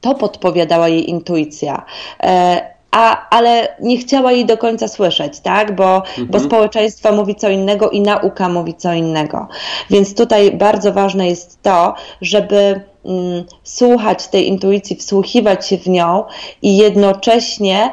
to 0.00 0.14
podpowiadała 0.14 0.88
jej 0.88 1.10
intuicja. 1.10 1.84
E, 2.22 2.76
a, 2.90 3.28
ale 3.30 3.76
nie 3.80 3.98
chciała 3.98 4.32
jej 4.32 4.46
do 4.46 4.58
końca 4.58 4.88
słyszeć, 4.88 5.40
tak? 5.40 5.74
Bo, 5.74 5.96
mhm. 5.96 6.26
bo 6.26 6.40
społeczeństwo 6.40 7.12
mówi 7.12 7.34
co 7.34 7.48
innego 7.48 7.90
i 7.90 8.00
nauka 8.00 8.48
mówi 8.48 8.74
co 8.74 8.92
innego. 8.92 9.48
Więc 9.90 10.14
tutaj 10.14 10.52
bardzo 10.52 10.92
ważne 10.92 11.28
jest 11.28 11.62
to, 11.62 11.94
żeby 12.20 12.80
mm, 13.04 13.44
słuchać 13.62 14.28
tej 14.28 14.48
intuicji, 14.48 14.96
wsłuchiwać 14.96 15.68
się 15.68 15.78
w 15.78 15.86
nią 15.86 16.24
i 16.62 16.76
jednocześnie 16.76 17.92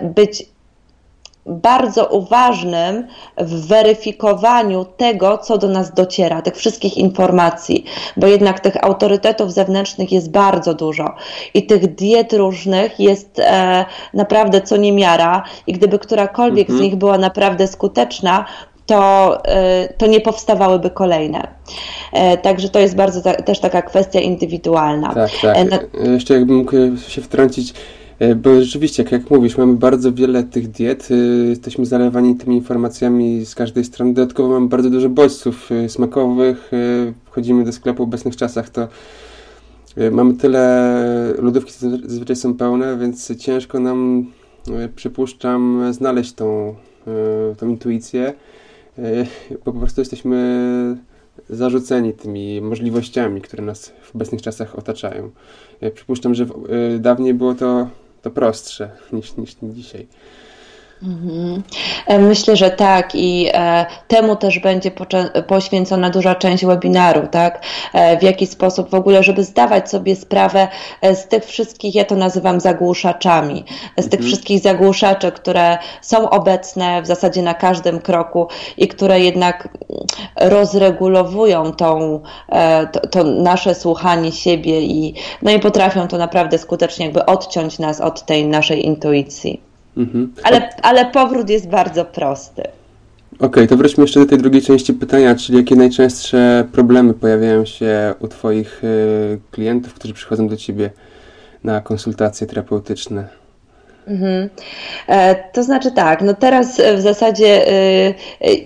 y, 0.00 0.04
być 0.04 0.49
bardzo 1.46 2.06
uważnym 2.06 3.06
w 3.38 3.66
weryfikowaniu 3.66 4.84
tego, 4.84 5.38
co 5.38 5.58
do 5.58 5.68
nas 5.68 5.94
dociera, 5.94 6.42
tych 6.42 6.56
wszystkich 6.56 6.96
informacji, 6.96 7.84
bo 8.16 8.26
jednak 8.26 8.60
tych 8.60 8.84
autorytetów 8.84 9.52
zewnętrznych 9.52 10.12
jest 10.12 10.30
bardzo 10.30 10.74
dużo 10.74 11.14
i 11.54 11.66
tych 11.66 11.94
diet 11.94 12.32
różnych 12.32 13.00
jest 13.00 13.38
e, 13.38 13.84
naprawdę 14.14 14.60
co 14.60 14.76
niemiara 14.76 15.42
i 15.66 15.72
gdyby 15.72 15.98
którakolwiek 15.98 16.70
mhm. 16.70 16.78
z 16.78 16.82
nich 16.82 16.96
była 16.96 17.18
naprawdę 17.18 17.66
skuteczna, 17.66 18.44
to, 18.86 19.38
e, 19.44 19.88
to 19.98 20.06
nie 20.06 20.20
powstawałyby 20.20 20.90
kolejne. 20.90 21.48
E, 22.12 22.38
także 22.38 22.68
to 22.68 22.78
jest 22.78 22.96
bardzo 22.96 23.22
ta, 23.22 23.34
też 23.34 23.58
taka 23.58 23.82
kwestia 23.82 24.20
indywidualna. 24.20 25.14
Tak, 25.14 25.30
tak. 25.42 25.56
E, 25.56 25.64
na... 25.64 25.78
Jeszcze 26.12 26.34
jakbym 26.34 26.56
mógł 26.56 26.72
się 27.08 27.22
wtrącić, 27.22 27.74
bo 28.36 28.62
rzeczywiście, 28.62 29.02
jak, 29.02 29.12
jak 29.12 29.30
mówisz, 29.30 29.58
mamy 29.58 29.74
bardzo 29.74 30.12
wiele 30.12 30.42
tych 30.42 30.68
diet, 30.68 31.08
e, 31.10 31.14
jesteśmy 31.48 31.86
zalewani 31.86 32.36
tymi 32.36 32.56
informacjami 32.56 33.46
z 33.46 33.54
każdej 33.54 33.84
strony. 33.84 34.14
Dodatkowo 34.14 34.48
mamy 34.48 34.68
bardzo 34.68 34.90
dużo 34.90 35.08
bodźców 35.08 35.72
e, 35.72 35.88
smakowych, 35.88 36.70
wchodzimy 37.24 37.64
do 37.64 37.72
sklepu 37.72 38.04
w 38.04 38.08
obecnych 38.08 38.36
czasach, 38.36 38.70
to 38.70 38.88
mamy 40.12 40.34
tyle, 40.34 40.94
lodówki 41.38 41.72
zazwyczaj 42.04 42.36
są 42.36 42.54
pełne, 42.54 42.98
więc 42.98 43.36
ciężko 43.36 43.80
nam, 43.80 44.26
przypuszczam, 44.96 45.92
znaleźć 45.92 46.32
tą, 46.32 46.74
tą 47.58 47.68
intuicję, 47.68 48.32
bo 49.64 49.72
po 49.72 49.78
prostu 49.78 50.00
jesteśmy 50.00 50.96
zarzuceni 51.48 52.12
tymi 52.12 52.60
możliwościami, 52.60 53.40
które 53.40 53.64
nas 53.64 53.92
w 54.02 54.14
obecnych 54.14 54.42
czasach 54.42 54.78
otaczają. 54.78 55.30
Przypuszczam, 55.94 56.34
że 56.34 56.46
dawniej 56.98 57.34
było 57.34 57.54
to 57.54 57.88
to 58.22 58.30
prostsze 58.30 58.90
niż, 59.12 59.36
niż 59.36 59.56
dzisiaj. 59.62 60.06
Mhm. 61.02 61.62
E, 62.06 62.18
myślę, 62.18 62.56
że 62.56 62.70
tak 62.70 63.14
i 63.14 63.48
e, 63.52 63.86
temu 64.08 64.36
też 64.36 64.58
będzie 64.58 64.90
poświęcona 65.46 66.10
duża 66.10 66.34
część 66.34 66.64
webinaru, 66.64 67.26
tak? 67.30 67.62
E, 67.92 68.18
w 68.18 68.22
jaki 68.22 68.46
sposób 68.46 68.90
w 68.90 68.94
ogóle, 68.94 69.22
żeby 69.22 69.44
zdawać 69.44 69.90
sobie 69.90 70.16
sprawę 70.16 70.68
z 71.02 71.28
tych 71.28 71.44
wszystkich, 71.44 71.94
ja 71.94 72.04
to 72.04 72.16
nazywam 72.16 72.60
zagłuszaczami, 72.60 73.64
z 73.98 74.04
tych 74.04 74.20
mhm. 74.20 74.22
wszystkich 74.22 74.60
zagłuszaczy, 74.60 75.32
które 75.32 75.78
są 76.02 76.30
obecne 76.30 77.02
w 77.02 77.06
zasadzie 77.06 77.42
na 77.42 77.54
każdym 77.54 78.00
kroku 78.00 78.48
i 78.76 78.88
które 78.88 79.20
jednak 79.20 79.68
rozregulowują 80.36 81.72
tą, 81.72 82.20
to, 82.92 83.06
to 83.06 83.24
nasze 83.24 83.74
słuchanie 83.74 84.32
siebie 84.32 84.80
i, 84.80 85.14
no 85.42 85.50
i 85.50 85.58
potrafią 85.60 86.08
to 86.08 86.18
naprawdę 86.18 86.58
skutecznie 86.58 87.04
jakby 87.04 87.26
odciąć 87.26 87.78
nas 87.78 88.00
od 88.00 88.26
tej 88.26 88.46
naszej 88.46 88.86
intuicji. 88.86 89.69
Mhm. 89.96 90.32
Ale, 90.42 90.68
ale 90.82 91.06
powrót 91.06 91.50
jest 91.50 91.68
bardzo 91.68 92.04
prosty. 92.04 92.62
Okej, 93.34 93.48
okay, 93.48 93.66
to 93.66 93.76
wróćmy 93.76 94.04
jeszcze 94.04 94.20
do 94.20 94.26
tej 94.26 94.38
drugiej 94.38 94.62
części 94.62 94.94
pytania, 94.94 95.34
czyli 95.34 95.58
jakie 95.58 95.76
najczęstsze 95.76 96.64
problemy 96.72 97.14
pojawiają 97.14 97.64
się 97.64 98.14
u 98.20 98.28
Twoich 98.28 98.84
y, 98.84 99.38
klientów, 99.50 99.94
którzy 99.94 100.14
przychodzą 100.14 100.48
do 100.48 100.56
Ciebie 100.56 100.90
na 101.64 101.80
konsultacje 101.80 102.46
terapeutyczne? 102.46 103.28
Mhm. 104.06 104.48
E, 105.08 105.34
to 105.52 105.62
znaczy 105.62 105.90
tak, 105.90 106.22
no 106.22 106.34
teraz 106.34 106.80
w 106.96 107.00
zasadzie 107.00 107.68
y, 107.68 108.14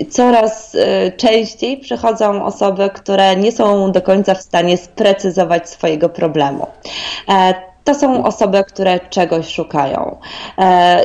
y, 0.01 0.07
coraz 0.11 0.77
częściej 1.17 1.79
przychodzą 1.79 2.45
osoby, 2.45 2.91
które 2.95 3.37
nie 3.37 3.53
są 3.53 3.93
do 3.93 4.03
końca 4.03 4.35
w 4.35 4.43
stanie 4.43 4.77
sprecyzować 4.77 5.71
swojego 5.71 6.09
problemu. 6.09 6.67
To 7.85 7.95
są 7.95 8.25
osoby, 8.25 8.65
które 8.65 9.01
czegoś 9.01 9.49
szukają. 9.49 10.17
E, 10.59 11.05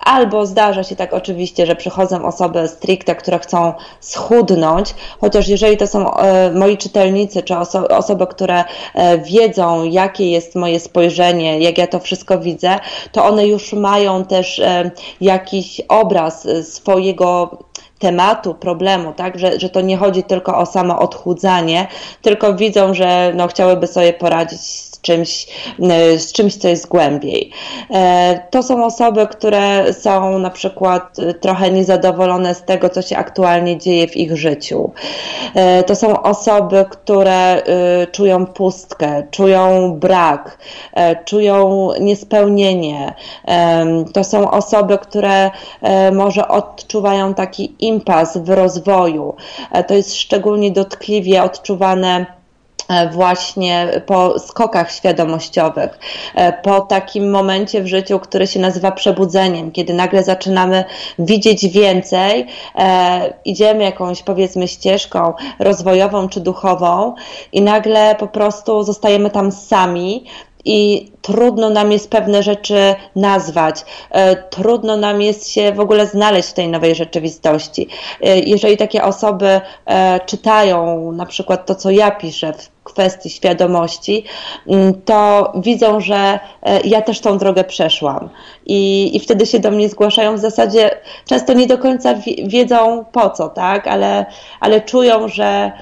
albo 0.00 0.46
zdarza 0.46 0.82
się 0.82 0.96
tak 0.96 1.12
oczywiście, 1.12 1.66
że 1.66 1.76
przychodzą 1.76 2.24
osoby 2.24 2.68
stricte, 2.68 3.14
które 3.14 3.38
chcą 3.38 3.72
schudnąć, 4.00 4.94
chociaż 5.20 5.48
jeżeli 5.48 5.76
to 5.76 5.86
są 5.86 6.16
e, 6.16 6.50
moi 6.50 6.76
czytelnicy, 6.76 7.42
czy 7.42 7.56
oso 7.56 7.88
osoby, 7.88 8.26
które 8.26 8.64
e, 8.94 9.18
wiedzą, 9.18 9.84
jakie 9.84 10.30
jest 10.30 10.54
moje 10.54 10.80
spojrzenie, 10.80 11.58
jak 11.60 11.78
ja 11.78 11.86
to 11.86 12.00
wszystko 12.00 12.38
widzę, 12.38 12.78
to 13.12 13.24
one 13.24 13.46
już 13.46 13.72
mają 13.72 14.24
też 14.24 14.62
jakiś 15.20 15.80
obraz 15.88 16.48
swojego 16.62 17.58
tematu, 17.98 18.54
problemu, 18.54 19.12
tak, 19.12 19.38
że, 19.38 19.60
że 19.60 19.68
to 19.68 19.80
nie 19.80 19.96
chodzi 19.96 20.22
tylko 20.22 20.58
o 20.58 20.66
samo 20.66 20.98
odchudzanie, 20.98 21.86
tylko 22.22 22.54
widzą, 22.54 22.94
że 22.94 23.32
no, 23.34 23.48
chciałyby 23.48 23.86
sobie 23.86 24.12
poradzić 24.12 24.60
czymś, 25.06 25.46
e, 25.82 26.18
z 26.18 26.32
czymś, 26.32 26.56
co 26.56 26.68
jest 26.68 26.88
głębiej. 26.88 27.50
E, 27.90 28.40
to 28.50 28.62
są 28.62 28.84
osoby, 28.84 29.26
które 29.26 29.92
są 29.92 30.38
na 30.38 30.50
przykład 30.50 31.18
e, 31.18 31.34
trochę 31.34 31.70
niezadowolone 31.70 32.54
z 32.54 32.62
tego, 32.62 32.88
co 32.88 33.02
się 33.02 33.16
aktualnie 33.16 33.78
dzieje 33.78 34.08
w 34.08 34.16
ich 34.16 34.36
życiu. 34.36 34.90
To 35.86 35.94
są 35.96 36.22
osoby, 36.22 36.84
które 36.90 37.62
czują 38.12 38.46
pustkę, 38.46 39.26
czują 39.30 39.92
brak, 39.92 40.58
czują 41.24 41.88
niespełnienie. 42.00 43.14
To 44.14 44.24
są 44.24 44.50
osoby, 44.50 44.98
które 44.98 45.50
może 46.12 46.48
odczuwają 46.48 47.34
taki 47.34 47.74
impas 47.78 48.38
w 48.38 48.48
rozwoju. 48.48 49.34
To 49.86 49.94
jest 49.94 50.14
szczególnie 50.14 50.70
dotkliwie 50.70 51.42
odczuwane 51.42 52.35
właśnie 53.12 54.02
po 54.06 54.38
skokach 54.38 54.92
świadomościowych, 54.92 55.98
e, 56.34 56.52
po 56.52 56.80
takim 56.80 57.30
momencie 57.30 57.82
w 57.82 57.86
życiu, 57.86 58.18
który 58.18 58.46
się 58.46 58.60
nazywa 58.60 58.92
przebudzeniem, 58.92 59.72
kiedy 59.72 59.94
nagle 59.94 60.22
zaczynamy 60.24 60.84
widzieć 61.18 61.68
więcej, 61.68 62.46
e, 62.74 63.34
idziemy 63.44 63.84
jakąś 63.84 64.22
powiedzmy 64.22 64.68
ścieżką 64.68 65.32
rozwojową 65.58 66.28
czy 66.28 66.40
duchową 66.40 67.14
i 67.52 67.62
nagle 67.62 68.14
po 68.18 68.26
prostu 68.26 68.82
zostajemy 68.82 69.30
tam 69.30 69.52
sami, 69.52 70.24
i 70.68 71.12
trudno 71.26 71.70
nam 71.70 71.92
jest 71.92 72.10
pewne 72.10 72.42
rzeczy 72.42 72.94
nazwać, 73.16 73.84
e, 74.10 74.36
trudno 74.36 74.96
nam 74.96 75.22
jest 75.22 75.48
się 75.48 75.72
w 75.72 75.80
ogóle 75.80 76.06
znaleźć 76.06 76.48
w 76.48 76.52
tej 76.52 76.68
nowej 76.68 76.94
rzeczywistości. 76.94 77.88
E, 78.20 78.38
jeżeli 78.38 78.76
takie 78.76 79.04
osoby 79.04 79.60
e, 79.86 80.20
czytają 80.26 81.12
na 81.12 81.26
przykład 81.26 81.66
to, 81.66 81.74
co 81.74 81.90
ja 81.90 82.10
piszę 82.10 82.52
w 82.52 82.84
kwestii 82.84 83.30
świadomości, 83.30 84.24
mm, 84.68 84.94
to 85.04 85.52
widzą, 85.56 86.00
że 86.00 86.38
ja 86.84 87.02
też 87.02 87.20
tą 87.20 87.38
drogę 87.38 87.64
przeszłam. 87.64 88.28
I, 88.66 89.10
I 89.16 89.20
wtedy 89.20 89.46
się 89.46 89.58
do 89.58 89.70
mnie 89.70 89.88
zgłaszają 89.88 90.36
w 90.36 90.38
zasadzie, 90.38 90.90
często 91.28 91.52
nie 91.52 91.66
do 91.66 91.78
końca 91.78 92.14
wiedzą 92.46 93.04
po 93.12 93.30
co, 93.30 93.48
tak, 93.48 93.86
ale, 93.86 94.26
ale 94.60 94.80
czują, 94.80 95.28
że, 95.28 95.72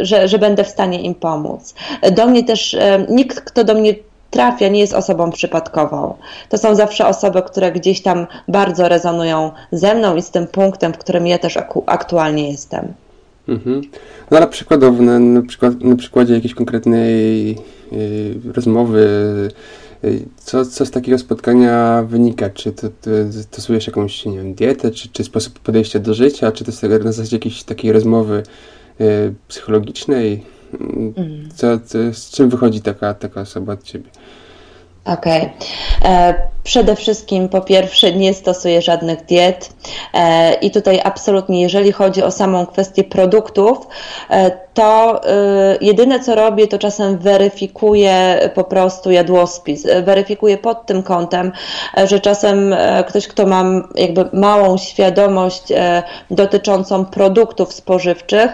że, 0.00 0.28
że 0.28 0.38
będę 0.38 0.64
w 0.64 0.68
stanie 0.68 1.00
im 1.00 1.14
pomóc. 1.14 1.74
Do 2.12 2.26
mnie 2.26 2.44
też 2.44 2.76
nikt, 3.08 3.40
kto 3.40 3.64
do 3.64 3.74
mnie 3.74 3.94
trafia, 4.30 4.68
nie 4.68 4.80
jest 4.80 4.94
osobą 4.94 5.30
przypadkową. 5.30 6.14
To 6.48 6.58
są 6.58 6.74
zawsze 6.74 7.06
osoby, 7.06 7.42
które 7.42 7.72
gdzieś 7.72 8.02
tam 8.02 8.26
bardzo 8.48 8.88
rezonują 8.88 9.50
ze 9.72 9.94
mną 9.94 10.16
i 10.16 10.22
z 10.22 10.30
tym 10.30 10.46
punktem, 10.46 10.92
w 10.92 10.98
którym 10.98 11.26
ja 11.26 11.38
też 11.38 11.58
aktualnie 11.86 12.50
jestem. 12.50 12.94
Mhm. 13.48 13.82
No 14.30 14.36
ale 14.36 14.48
przykładowo, 14.48 15.02
na, 15.02 15.18
na, 15.18 15.42
przykład, 15.42 15.80
na 15.80 15.96
przykładzie 15.96 16.34
jakiejś 16.34 16.54
konkretnej 16.54 17.50
y, 17.92 18.34
rozmowy, 18.54 19.08
y, 20.04 20.26
co, 20.36 20.64
co 20.64 20.86
z 20.86 20.90
takiego 20.90 21.18
spotkania 21.18 22.04
wynika? 22.08 22.50
Czy 22.50 22.72
to, 22.72 22.88
to 22.88 23.10
stosujesz 23.42 23.86
jakąś 23.86 24.26
nie 24.26 24.36
wiem, 24.36 24.54
dietę, 24.54 24.90
czy, 24.90 25.08
czy 25.08 25.24
sposób 25.24 25.58
podejścia 25.58 25.98
do 25.98 26.14
życia, 26.14 26.52
czy 26.52 26.64
to 26.64 26.70
jest 26.70 26.82
na 26.82 27.12
zasadzie 27.12 27.36
jakiejś 27.36 27.62
takiej 27.62 27.92
rozmowy 27.92 28.42
y, 29.00 29.34
psychologicznej? 29.48 30.42
Mm. 30.80 31.48
Co, 31.54 31.78
co, 31.80 31.98
z 32.12 32.30
czym 32.30 32.48
wychodzi 32.48 32.80
taka, 32.80 33.14
taka 33.14 33.40
osoba 33.40 33.72
od 33.72 33.82
ciebie? 33.82 34.10
Okej. 35.04 35.42
Okay. 35.42 36.10
E, 36.10 36.34
przede 36.62 36.96
wszystkim, 36.96 37.48
po 37.48 37.60
pierwsze, 37.60 38.12
nie 38.12 38.34
stosuję 38.34 38.82
żadnych 38.82 39.24
diet 39.24 39.72
e, 40.14 40.54
i 40.54 40.70
tutaj 40.70 41.00
absolutnie, 41.04 41.62
jeżeli 41.62 41.92
chodzi 41.92 42.22
o 42.22 42.30
samą 42.30 42.66
kwestię 42.66 43.04
produktów, 43.04 43.78
e, 44.30 44.50
to 44.74 45.20
jedyne 45.80 46.20
co 46.20 46.34
robię, 46.34 46.66
to 46.66 46.78
czasem 46.78 47.18
weryfikuję 47.18 48.50
po 48.54 48.64
prostu 48.64 49.10
jadłospis. 49.10 49.86
Weryfikuję 50.02 50.58
pod 50.58 50.86
tym 50.86 51.02
kątem, 51.02 51.52
że 52.04 52.20
czasem 52.20 52.74
ktoś, 53.08 53.28
kto 53.28 53.46
ma 53.46 53.64
jakby 53.94 54.28
małą 54.32 54.78
świadomość 54.78 55.62
dotyczącą 56.30 57.04
produktów 57.04 57.72
spożywczych, 57.72 58.50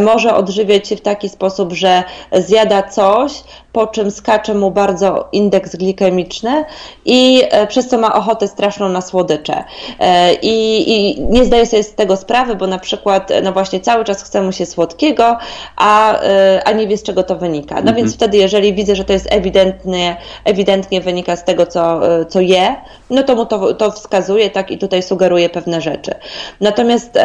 może 0.00 0.34
odżywiać 0.34 0.88
się 0.88 0.96
w 0.96 1.00
taki 1.00 1.28
sposób, 1.28 1.72
że 1.72 2.02
zjada 2.32 2.82
coś, 2.82 3.32
po 3.74 3.86
czym 3.86 4.10
skacze 4.10 4.54
mu 4.54 4.70
bardzo 4.70 5.28
indeks 5.32 5.76
glikemiczny 5.76 6.64
i 7.04 7.42
e, 7.50 7.66
przez 7.66 7.88
co 7.88 7.98
ma 7.98 8.14
ochotę 8.14 8.48
straszną 8.48 8.88
na 8.88 9.00
słodycze. 9.00 9.64
E, 10.00 10.34
I, 10.34 10.90
I, 10.90 11.20
nie 11.20 11.44
zdaje 11.44 11.66
sobie 11.66 11.82
z 11.82 11.94
tego 11.94 12.16
sprawy, 12.16 12.56
bo 12.56 12.66
na 12.66 12.78
przykład, 12.78 13.30
no 13.42 13.52
właśnie 13.52 13.80
cały 13.80 14.04
czas 14.04 14.22
chce 14.22 14.42
mu 14.42 14.52
się 14.52 14.66
słodkiego, 14.66 15.36
a, 15.76 16.22
e, 16.22 16.62
a 16.64 16.72
nie 16.72 16.86
wie 16.86 16.96
z 16.96 17.02
czego 17.02 17.22
to 17.22 17.36
wynika. 17.36 17.74
No 17.74 17.80
mhm. 17.80 17.96
więc 17.96 18.14
wtedy, 18.14 18.36
jeżeli 18.36 18.74
widzę, 18.74 18.96
że 18.96 19.04
to 19.04 19.12
jest 19.12 19.26
ewidentnie, 19.30 20.16
ewidentnie 20.44 21.00
wynika 21.00 21.36
z 21.36 21.44
tego, 21.44 21.66
co, 21.66 22.00
co 22.28 22.40
je, 22.40 22.76
no 23.10 23.22
to 23.22 23.36
mu 23.36 23.46
to, 23.46 23.74
to 23.74 23.90
wskazuje, 23.90 24.50
tak, 24.50 24.70
i 24.70 24.78
tutaj 24.78 25.02
sugeruje 25.02 25.48
pewne 25.50 25.80
rzeczy. 25.80 26.14
Natomiast 26.60 27.18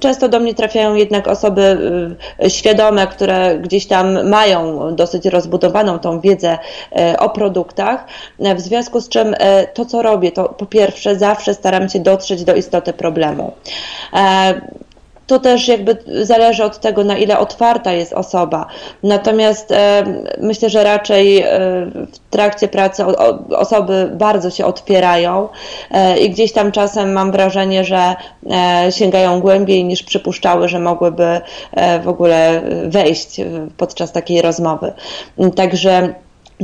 często 0.00 0.28
do 0.28 0.40
mnie 0.40 0.54
trafiają 0.54 0.94
jednak 0.94 1.28
osoby 1.28 1.78
świadome, 2.48 3.06
które 3.06 3.58
gdzieś 3.58 3.86
tam 3.86 4.28
mają 4.28 4.94
dosyć 4.96 5.26
rozbudowaną 5.26 5.98
tą 5.98 6.20
wiedzę 6.20 6.58
e, 6.96 7.18
o 7.18 7.30
produktach, 7.30 8.04
w 8.38 8.60
związku 8.60 9.00
z 9.00 9.08
czym 9.08 9.34
e, 9.38 9.66
to, 9.66 9.84
co 9.84 10.02
robię, 10.02 10.32
to 10.32 10.48
po 10.48 10.66
pierwsze 10.66 11.16
zawsze 11.16 11.54
staram 11.54 11.88
się 11.88 12.00
dotrzeć 12.00 12.44
do 12.44 12.54
istoty 12.54 12.92
problemu. 12.92 13.52
E, 15.22 15.32
to 15.32 15.38
też 15.38 15.68
jakby 15.68 15.96
zależy 16.22 16.64
od 16.64 16.80
tego, 16.80 17.04
na 17.04 17.18
ile 17.18 17.38
otwarta 17.38 17.92
jest 17.92 18.12
osoba. 18.12 18.66
Natomiast 19.02 19.72
e, 19.72 20.04
myślę, 20.40 20.70
że 20.70 20.84
raczej 20.84 21.38
e, 21.38 21.48
w 22.12 22.18
trakcie 22.30 22.68
pracy 22.68 23.06
o, 23.06 23.38
osoby 23.58 24.10
bardzo 24.14 24.50
się 24.50 24.66
otwierają 24.66 25.48
e, 25.90 26.18
i 26.18 26.30
gdzieś 26.30 26.52
tam 26.52 26.72
czasem 26.72 27.12
mam 27.12 27.32
wrażenie, 27.32 27.84
że 27.84 28.14
sięgają 28.90 29.40
głębiej 29.40 29.84
niż 29.84 30.02
przypuszczały, 30.02 30.68
że 30.68 30.78
mogłyby 30.78 31.40
w 32.02 32.08
ogóle 32.08 32.62
wejść 32.86 33.40
podczas 33.76 34.12
takiej 34.12 34.42
rozmowy. 34.42 34.92
Także 35.56 36.14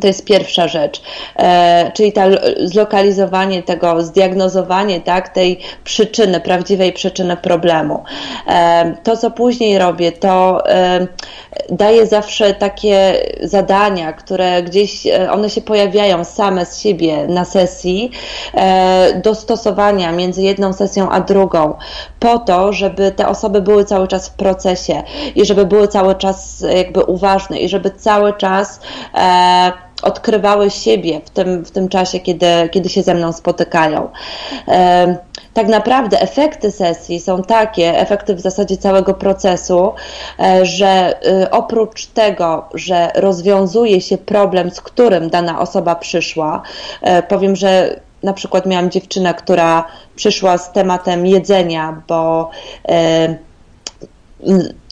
to 0.01 0.07
jest 0.07 0.25
pierwsza 0.25 0.69
rzecz, 0.69 1.03
e, 1.37 1.93
czyli 1.95 2.13
ta 2.13 2.25
zlokalizowanie 2.65 3.63
tego, 3.63 4.03
zdiagnozowanie 4.03 5.01
tak, 5.01 5.29
tej 5.29 5.61
przyczyny, 5.85 6.41
prawdziwej 6.41 6.93
przyczyny 6.93 7.37
problemu. 7.37 8.05
E, 8.49 8.95
to, 9.03 9.17
co 9.17 9.31
później 9.31 9.79
robię, 9.79 10.13
to 10.13 10.67
e, 10.67 11.07
daję 11.71 12.07
zawsze 12.07 12.55
takie 12.55 13.15
zadania, 13.43 14.13
które 14.13 14.63
gdzieś, 14.63 15.07
e, 15.07 15.33
one 15.33 15.51
się 15.51 15.61
pojawiają 15.61 16.25
same 16.25 16.67
z 16.67 16.81
siebie 16.81 17.27
na 17.27 17.45
sesji, 17.45 18.11
e, 18.55 19.21
do 19.25 19.35
stosowania 19.35 20.13
między 20.13 20.43
jedną 20.43 20.73
sesją 20.73 21.11
a 21.11 21.21
drugą, 21.21 21.75
po 22.21 22.39
to, 22.39 22.73
żeby 22.73 23.13
te 23.13 23.29
osoby 23.29 23.61
były 23.61 23.85
cały 23.85 24.09
czas 24.09 24.29
w 24.29 24.33
procesie 24.33 25.03
i 25.35 25.45
żeby 25.45 25.67
były 25.67 25.89
cały 25.89 26.15
czas 26.15 26.65
jakby 26.75 27.05
uważne 27.05 27.59
i 27.59 27.69
żeby 27.69 27.91
cały 27.91 28.33
czas 28.33 28.81
e, 29.15 29.88
odkrywały 30.03 30.71
siebie 30.71 31.21
w 31.25 31.31
tym, 31.31 31.65
w 31.65 31.71
tym 31.71 31.89
czasie, 31.89 32.21
kiedy, 32.21 32.47
kiedy 32.71 32.89
się 32.89 33.03
ze 33.03 33.15
mną 33.15 33.33
spotykają. 33.33 34.09
Tak 35.55 35.69
naprawdę 35.69 36.21
efekty 36.21 36.71
sesji 36.71 37.21
są 37.21 37.43
takie, 37.43 37.99
efekty 37.99 38.35
w 38.35 38.41
zasadzie 38.41 38.77
całego 38.77 39.15
procesu, 39.15 39.93
e, 40.41 40.67
że 40.67 41.15
y, 41.43 41.51
oprócz 41.51 42.07
tego, 42.07 42.69
że 42.75 43.11
rozwiązuje 43.15 44.01
się 44.01 44.19
problem, 44.19 44.71
z 44.71 44.81
którym 44.81 45.31
dana 45.31 45.61
osoba 45.61 45.95
przyszła, 45.95 46.63
e, 47.03 47.23
powiem, 47.23 47.57
że 47.57 48.01
na 48.23 48.33
przykład 48.33 48.67
miałam 48.67 48.91
dziewczynę, 48.91 49.35
która 49.35 49.85
przyszła 50.17 50.59
z 50.59 50.73
tematem 50.73 51.27
jedzenia, 51.27 52.03
bo 52.09 52.51
e, 52.89 53.37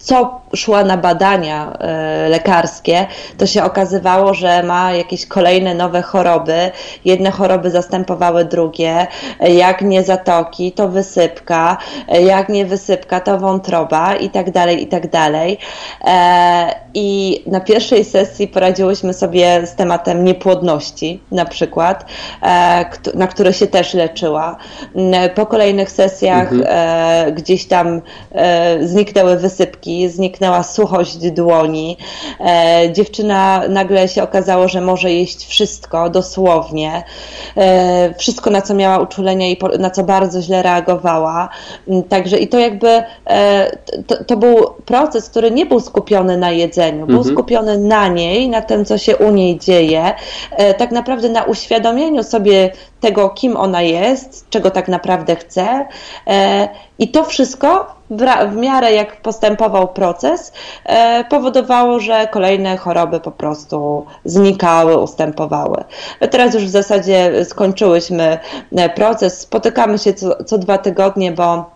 co 0.07 0.41
szła 0.57 0.85
na 0.85 0.97
badania 0.97 1.73
e, 1.73 2.29
lekarskie, 2.29 3.07
to 3.39 3.47
się 3.47 3.65
okazywało, 3.65 4.35
że 4.35 4.63
ma 4.63 4.93
jakieś 4.93 5.27
kolejne 5.27 5.75
nowe 5.75 6.03
choroby. 6.03 6.71
Jedne 7.05 7.31
choroby 7.31 7.71
zastępowały 7.71 8.45
drugie. 8.45 9.07
Jak 9.41 9.83
nie 9.83 10.03
zatoki, 10.03 10.73
to 10.73 10.89
wysypka. 10.89 11.77
Jak 12.09 12.49
nie 12.49 12.67
wysypka, 12.67 13.21
to 13.21 13.39
wątroba 13.39 14.15
i 14.17 14.31
tak 14.31 14.51
dalej, 14.51 14.83
i 14.83 14.87
tak 14.87 15.11
dalej. 15.11 15.59
E, 16.05 16.75
I 16.95 17.43
na 17.47 17.61
pierwszej 17.61 18.05
sesji 18.05 18.49
poradziłyśmy 18.49 19.15
sobie 19.15 19.67
z 19.67 19.75
tematem 19.75 20.25
niepłodności, 20.25 21.21
na 21.31 21.45
przykład, 21.45 22.07
e, 22.43 22.85
na 23.15 23.27
które 23.27 23.53
się 23.53 23.67
też 23.67 23.95
leczyła. 23.95 24.57
Po 25.35 25.47
kolejnych 25.47 25.91
sesjach 25.91 26.53
mhm. 26.53 27.35
gdzieś 27.35 27.67
tam 27.67 28.01
zniknęły 28.81 29.37
wysypki, 29.37 29.96
zniknęła 30.09 30.63
suchość 30.63 31.31
dłoni. 31.31 31.97
E, 32.41 32.93
dziewczyna 32.93 33.63
nagle 33.69 34.09
się 34.09 34.23
okazało, 34.23 34.69
że 34.69 34.81
może 34.81 35.13
jeść 35.13 35.47
wszystko, 35.47 36.11
dosłownie. 36.11 37.05
E, 37.57 38.15
wszystko, 38.19 38.51
na 38.51 38.63
co 38.63 38.75
miała 38.75 38.99
uczulenia 38.99 39.51
i 39.51 39.59
na 39.79 39.91
co 39.91 40.03
bardzo 40.03 40.43
źle 40.43 40.63
reagowała. 40.63 41.49
Mm, 41.89 42.03
także 42.03 42.39
i 42.39 42.49
to 42.49 42.59
jakby 42.59 43.03
e, 43.27 43.77
to, 44.07 44.25
to 44.25 44.37
był 44.37 44.57
proces, 44.85 45.31
który 45.31 45.51
nie 45.51 45.67
był 45.67 45.81
skupiony 45.81 46.37
na 46.37 46.51
jedzeniu, 46.51 47.07
był 47.07 47.19
mhm. 47.19 47.35
skupiony 47.35 47.79
na 47.79 48.09
niej, 48.09 48.49
na 48.49 48.63
tym, 48.63 48.85
co 48.85 48.99
się 48.99 49.17
u 49.17 49.31
niej 49.31 49.59
dzieje, 49.59 50.15
tak 50.79 50.91
naprawdę 50.91 51.29
na 51.29 51.43
uświadomieniu 51.45 52.23
sobie 52.23 52.71
tego, 53.07 53.31
kim 53.31 53.57
ona 53.57 53.83
jest, 53.83 54.51
czego 54.51 54.71
tak 54.71 54.89
naprawdę 54.89 55.37
chce. 55.37 55.87
I 56.99 57.09
to 57.09 57.25
wszystko 57.25 57.87
w, 58.11 58.57
miarę 58.57 58.93
jak 58.93 59.23
postępował 59.23 59.89
proces, 59.89 60.53
e, 60.85 61.25
powodowało, 61.25 62.01
że 62.01 62.29
kolejne 62.31 62.77
choroby 62.77 63.21
po 63.21 63.31
prostu 63.31 64.07
znikały, 64.25 64.99
ustępowały. 64.99 65.85
Teraz 66.31 66.55
już 66.55 66.65
w 66.65 66.69
zasadzie 66.69 67.45
skończyłyśmy 67.45 68.39
e, 68.77 68.89
proces, 68.89 69.41
spotykamy 69.41 69.99
się 69.99 70.15
co, 70.15 70.45
co 70.45 70.59
dwa 70.59 70.79
tygodnie, 70.79 71.33
bo 71.33 71.76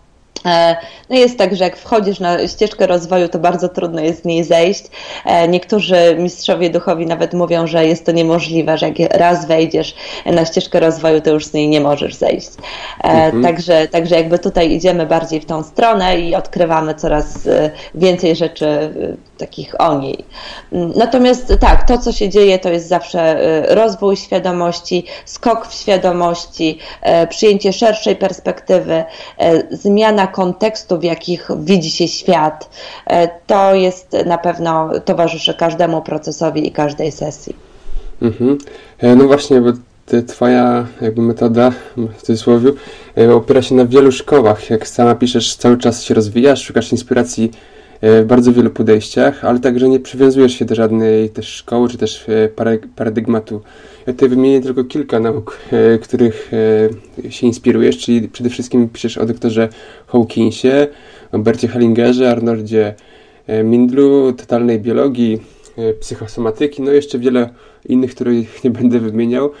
no 1.09 1.17
jest 1.17 1.37
tak, 1.37 1.55
że 1.55 1.63
jak 1.63 1.77
wchodzisz 1.77 2.19
na 2.19 2.47
ścieżkę 2.47 2.87
rozwoju, 2.87 3.29
to 3.29 3.39
bardzo 3.39 3.69
trudno 3.69 4.01
jest 4.01 4.21
z 4.21 4.25
niej 4.25 4.43
zejść. 4.43 4.83
E, 5.25 5.47
niektórzy 5.47 6.15
mistrzowie 6.19 6.69
duchowi 6.69 7.05
nawet 7.05 7.33
mówią, 7.33 7.67
że 7.67 7.85
jest 7.85 8.05
to 8.05 8.11
niemożliwe, 8.11 8.77
że 8.77 8.89
jak 8.89 9.13
raz 9.13 9.45
wejdziesz 9.45 9.95
na 10.25 10.45
ścieżkę 10.45 10.79
rozwoju, 10.79 11.21
to 11.21 11.29
już 11.29 11.45
z 11.45 11.53
niej 11.53 11.69
nie 11.69 11.81
możesz 11.81 12.15
zejść. 12.15 12.49
E, 13.03 13.03
mhm. 13.03 13.43
Także, 13.43 13.87
także 13.87 14.15
jakby 14.15 14.39
tutaj 14.39 14.71
idziemy 14.71 15.05
bardziej 15.05 15.41
w 15.41 15.45
tą 15.45 15.63
stronę 15.63 16.19
i 16.19 16.35
odkrywamy 16.35 16.95
coraz 16.95 17.49
więcej 17.95 18.35
rzeczy 18.35 18.93
takich 19.37 19.81
o 19.81 19.99
niej. 19.99 20.25
Natomiast 20.71 21.53
tak, 21.59 21.87
to 21.87 21.97
co 21.97 22.11
się 22.11 22.29
dzieje, 22.29 22.59
to 22.59 22.69
jest 22.69 22.87
zawsze 22.87 23.37
rozwój 23.67 24.17
świadomości, 24.17 25.05
skok 25.25 25.67
w 25.67 25.73
świadomości, 25.73 26.79
przyjęcie 27.29 27.73
szerszej 27.73 28.15
perspektywy, 28.15 29.03
zmiana 29.71 30.20
kontekstu, 30.27 30.99
w 30.99 31.03
jakich 31.03 31.47
widzi 31.59 31.91
się 31.91 32.07
świat, 32.07 32.69
e, 33.07 33.29
to 33.47 33.75
jest 33.75 34.17
na 34.25 34.37
pewno 34.37 34.89
towarzyszy 35.05 35.53
każdemu 35.53 36.01
procesowi 36.01 36.67
i 36.67 36.71
każdej 36.71 37.11
sesji. 37.11 37.55
Mhm. 38.21 38.57
E, 38.99 39.15
no 39.15 39.27
właśnie, 39.27 39.61
bo 39.61 39.71
Twoja 40.27 40.85
jakby 41.01 41.21
metoda, 41.21 41.71
w 41.97 42.21
cudzysłowie, 42.21 42.71
e, 43.17 43.33
opiera 43.35 43.61
się 43.61 43.75
na 43.75 43.85
wielu 43.85 44.11
szkołach. 44.11 44.69
Jak 44.69 44.87
sama 44.87 45.15
piszesz, 45.15 45.55
cały 45.55 45.77
czas 45.77 46.03
się 46.03 46.13
rozwijasz, 46.13 46.63
szukasz 46.63 46.91
inspiracji 46.91 47.51
w 48.01 48.25
bardzo 48.27 48.53
wielu 48.53 48.69
podejściach, 48.69 49.45
ale 49.45 49.59
także 49.59 49.89
nie 49.89 49.99
przywiązujesz 49.99 50.53
się 50.53 50.65
do 50.65 50.75
żadnej 50.75 51.29
też 51.29 51.47
szkoły, 51.47 51.89
czy 51.89 51.97
też 51.97 52.25
paradygmatu. 52.95 53.61
Ja 54.07 54.13
tutaj 54.13 54.29
wymienię 54.29 54.61
tylko 54.61 54.83
kilka 54.83 55.19
nauk, 55.19 55.59
których 56.01 56.51
się 57.29 57.47
inspirujesz, 57.47 57.97
czyli 57.97 58.29
przede 58.29 58.49
wszystkim 58.49 58.89
piszesz 58.89 59.17
o 59.17 59.25
doktorze 59.25 59.69
Hawkinsie, 60.07 60.87
Bercie 61.39 61.67
Hellingerze, 61.67 62.31
Arnoldzie 62.31 62.95
e, 63.47 63.63
Mindlu, 63.63 64.33
totalnej 64.33 64.79
biologii, 64.79 65.39
e, 65.77 65.93
psychosomatyki, 65.93 66.81
no 66.81 66.91
jeszcze 66.91 67.19
wiele 67.19 67.49
innych, 67.85 68.15
których 68.15 68.63
nie 68.63 68.69
będę 68.69 68.99
wymieniał, 68.99 69.51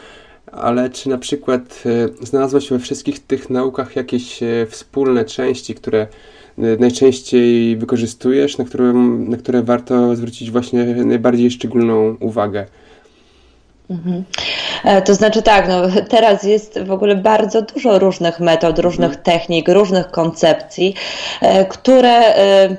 ale 0.51 0.89
czy 0.89 1.09
na 1.09 1.17
przykład 1.17 1.83
e, 1.85 2.25
znalazłaś 2.25 2.69
we 2.69 2.79
wszystkich 2.79 3.19
tych 3.19 3.49
naukach 3.49 3.95
jakieś 3.95 4.39
wspólne 4.69 5.25
części, 5.25 5.75
które 5.75 6.07
najczęściej 6.57 7.77
wykorzystujesz, 7.77 8.57
na, 8.57 8.65
którym, 8.65 9.29
na 9.29 9.37
które 9.37 9.63
warto 9.63 10.15
zwrócić 10.15 10.51
właśnie 10.51 10.83
najbardziej 10.85 11.51
szczególną 11.51 12.17
uwagę? 12.19 12.65
Mhm. 13.89 14.23
E, 14.83 15.01
to 15.01 15.15
znaczy 15.15 15.41
tak, 15.41 15.67
no, 15.67 15.81
teraz 16.09 16.43
jest 16.43 16.79
w 16.79 16.91
ogóle 16.91 17.15
bardzo 17.15 17.61
dużo 17.61 17.99
różnych 17.99 18.39
metod, 18.39 18.79
różnych 18.79 19.09
mhm. 19.09 19.23
technik, 19.23 19.69
różnych 19.69 20.11
koncepcji, 20.11 20.95
e, 21.41 21.65
które 21.65 22.35
e, 22.35 22.77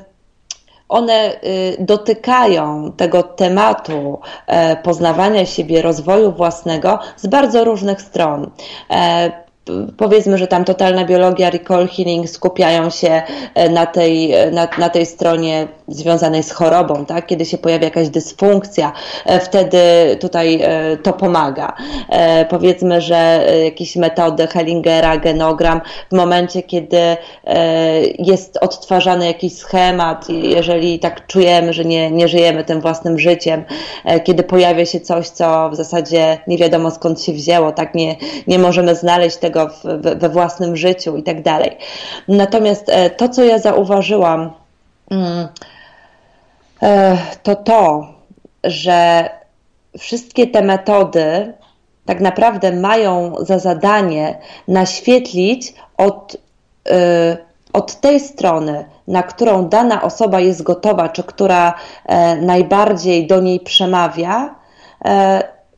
one 0.89 1.41
dotykają 1.79 2.93
tego 2.97 3.23
tematu 3.23 4.21
poznawania 4.83 5.47
siebie, 5.47 5.83
rozwoju 5.83 6.33
własnego 6.33 6.99
z 7.17 7.27
bardzo 7.27 7.65
różnych 7.65 8.03
stron 8.03 8.51
powiedzmy, 9.97 10.39
że 10.39 10.47
tam 10.47 10.65
totalna 10.65 11.05
biologia, 11.05 11.51
recall 11.51 11.89
healing 11.89 12.29
skupiają 12.29 12.91
się 12.91 13.23
e, 13.55 13.69
na 13.69 13.87
tej, 13.87 14.33
e, 14.33 14.51
na, 14.51 14.69
na 14.79 14.89
tej 14.89 15.07
stronie 15.07 15.69
związanej 15.89 16.43
z 16.43 16.53
chorobą, 16.53 17.07
tak? 17.07 17.27
Kiedy 17.27 17.45
się 17.45 17.59
pojawia 17.59 17.85
jakaś 17.85 18.09
dysfunkcja, 18.09 18.93
e, 19.27 19.41
wtedy 19.41 19.79
tutaj 20.21 20.63
to 21.03 21.13
pomaga. 21.13 21.73
Powiedzmy, 22.51 23.01
że 23.01 23.47
jakieś 23.65 23.97
metody 23.97 24.47
Hellingera, 24.47 25.17
genogram, 25.17 25.81
w 26.13 26.17
momencie, 26.17 26.63
kiedy 26.63 27.17
jest 28.19 28.59
odtwarzany 28.61 29.27
jakiś 29.27 29.57
schemat, 29.57 30.29
jeżeli 30.29 30.99
tak 30.99 31.27
czujemy, 31.27 31.73
że 31.73 31.85
nie, 31.85 32.11
nie 32.11 32.29
żyjemy 32.29 32.65
tym 32.65 32.81
własnym 32.81 33.19
życiem, 33.19 33.65
kiedy 34.25 34.43
pojawia 34.43 34.87
się 34.87 35.01
coś, 35.01 35.29
co 35.29 35.71
w 35.71 35.77
zasadzie 35.77 36.39
nie 36.47 36.59
wiadomo 36.59 36.91
skąd 36.91 37.23
się 37.23 37.33
wzięło, 37.33 37.73
tak? 37.73 37.95
Nie, 37.95 38.17
nie 38.47 38.59
możemy 38.59 38.95
znaleźć 38.95 39.37
tego 39.37 39.52
tego 39.53 39.69
w, 39.69 40.19
we 40.19 40.29
własnym 40.29 40.77
życiu 40.77 41.17
i 41.17 41.23
tak 41.23 41.43
dalej. 41.43 41.77
Natomiast 42.29 42.89
e, 42.89 43.11
to, 43.11 43.29
co 43.29 43.45
ja 43.45 43.59
zauważyłam, 43.59 44.51
mm, 45.11 45.49
e, 46.83 47.19
to 47.43 47.57
to, 47.57 48.07
że 48.65 49.31
wszystkie 49.99 50.47
te 50.47 50.63
metody 50.63 51.53
tak 52.05 52.21
naprawdę 52.21 52.73
mają 52.73 53.35
za 53.41 53.59
zadanie 53.59 54.39
naświetlić 54.69 55.75
od, 55.97 56.37
e, 56.89 57.37
od 57.73 58.01
tej 58.01 58.21
strony, 58.21 58.85
na 59.09 59.23
którą 59.23 59.69
dana 59.69 60.03
osoba 60.03 60.41
jest 60.41 60.63
gotowa, 60.63 61.09
czy 61.09 61.23
która 61.23 61.75
najbardziej 62.41 63.27
do 63.27 63.41
niej 63.41 63.61
przemawia, 63.61 64.55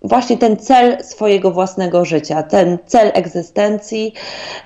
właśnie 0.04 0.38
ten 0.38 0.56
cel 0.56 1.04
swojego 1.04 1.50
własnego 1.50 2.04
życia, 2.04 2.42
ten 2.42 2.78
cel 2.86 3.10
egzystencji 3.14 4.14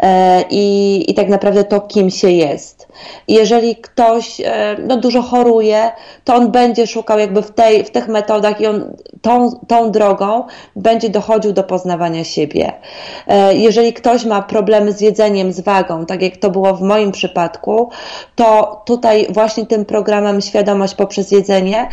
e, 0.01 0.45
i, 0.51 1.05
i 1.11 1.15
tak 1.15 1.29
naprawdę 1.29 1.65
to, 1.65 1.81
kim 1.81 2.11
się 2.11 2.31
jest. 2.31 2.89
jeżeli 3.29 3.77
ktoś 3.77 4.41
e, 4.41 4.77
no, 4.87 4.97
dużo 4.97 5.23
choruje, 5.23 5.91
to 6.25 6.35
on 6.35 6.51
będzie 6.51 6.87
szukał 6.87 7.19
jakby 7.19 7.43
w, 7.43 7.51
tej, 7.51 7.85
w 7.85 7.91
tych 7.91 8.09
metodach 8.09 8.61
i 8.61 8.67
on 8.67 8.97
tą, 9.23 9.51
tą 9.69 9.91
drogą 9.91 10.45
będzie 10.77 11.09
dochodził 11.09 11.53
do 11.53 11.65
poznawania 11.65 12.25
siebie. 12.25 12.73
E, 13.27 13.55
jeżeli 13.55 13.93
ktoś 13.93 14.25
ma 14.25 14.43
problemy 14.43 14.93
z 14.93 15.01
jedzeniem, 15.01 15.53
z 15.53 15.61
wagą, 15.61 16.07
tak 16.07 16.23
jak 16.23 16.37
to 16.37 16.51
było 16.51 16.75
w 16.75 16.83
moim 16.83 17.13
przypadku, 17.13 17.91
to 18.35 18.83
tutaj 18.87 19.27
właśnie 19.31 19.67
tym 19.67 19.85
programem 19.85 20.41
Świadomość 20.41 20.95
poprzez 20.95 21.31
jedzenie 21.31 21.89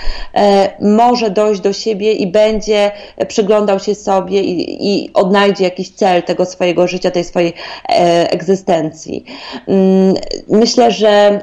może 0.81 1.29
dojść 1.29 1.61
do 1.61 1.73
siebie 1.73 2.13
i 2.13 2.27
będzie 2.27 2.91
przyglądał 3.35 3.79
się 3.79 3.95
sobie 3.95 4.41
i, 4.41 4.87
i 4.87 5.13
odnajdzie 5.13 5.63
jakiś 5.63 5.89
cel 5.89 6.23
tego 6.23 6.45
swojego 6.45 6.87
życia, 6.87 7.11
tej 7.11 7.23
swojej 7.23 7.53
e, 7.89 8.31
egzystencji. 8.31 9.25
Mm, 9.67 10.15
myślę, 10.49 10.91
że 10.91 11.39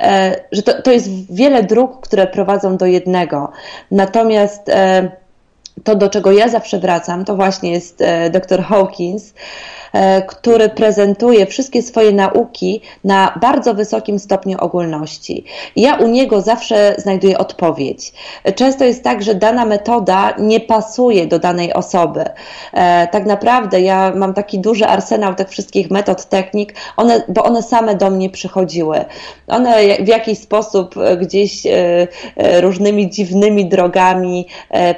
e, 0.00 0.36
że 0.52 0.62
to, 0.62 0.82
to 0.82 0.92
jest 0.92 1.34
wiele 1.34 1.62
dróg, 1.62 2.00
które 2.00 2.26
prowadzą 2.26 2.76
do 2.76 2.86
jednego. 2.86 3.52
Natomiast 3.90 4.68
e, 4.68 5.10
to, 5.84 5.94
do 5.94 6.08
czego 6.08 6.32
ja 6.32 6.48
zawsze 6.48 6.78
wracam, 6.78 7.24
to 7.24 7.36
właśnie 7.36 7.72
jest 7.72 8.04
dr 8.30 8.62
Hawkins, 8.62 9.34
który 10.26 10.68
prezentuje 10.68 11.46
wszystkie 11.46 11.82
swoje 11.82 12.12
nauki 12.12 12.80
na 13.04 13.38
bardzo 13.40 13.74
wysokim 13.74 14.18
stopniu 14.18 14.58
ogólności. 14.60 15.44
Ja 15.76 15.94
u 15.94 16.06
niego 16.06 16.40
zawsze 16.40 16.94
znajduję 16.98 17.38
odpowiedź. 17.38 18.12
Często 18.54 18.84
jest 18.84 19.04
tak, 19.04 19.22
że 19.22 19.34
dana 19.34 19.64
metoda 19.64 20.34
nie 20.38 20.60
pasuje 20.60 21.26
do 21.26 21.38
danej 21.38 21.72
osoby. 21.72 22.24
E, 22.72 23.06
tak 23.06 23.26
naprawdę 23.26 23.80
ja 23.80 24.12
mam 24.16 24.34
taki 24.34 24.58
duży 24.58 24.86
arsenał 24.86 25.34
tych 25.34 25.48
wszystkich 25.48 25.90
metod, 25.90 26.24
technik, 26.24 26.74
one, 26.96 27.22
bo 27.28 27.42
one 27.42 27.62
same 27.62 27.94
do 27.94 28.10
mnie 28.10 28.30
przychodziły. 28.30 29.04
One 29.48 29.96
w 30.00 30.08
jakiś 30.08 30.38
sposób 30.38 30.94
gdzieś 31.20 31.66
e, 31.66 32.06
różnymi 32.60 33.10
dziwnymi 33.10 33.68
drogami 33.68 34.46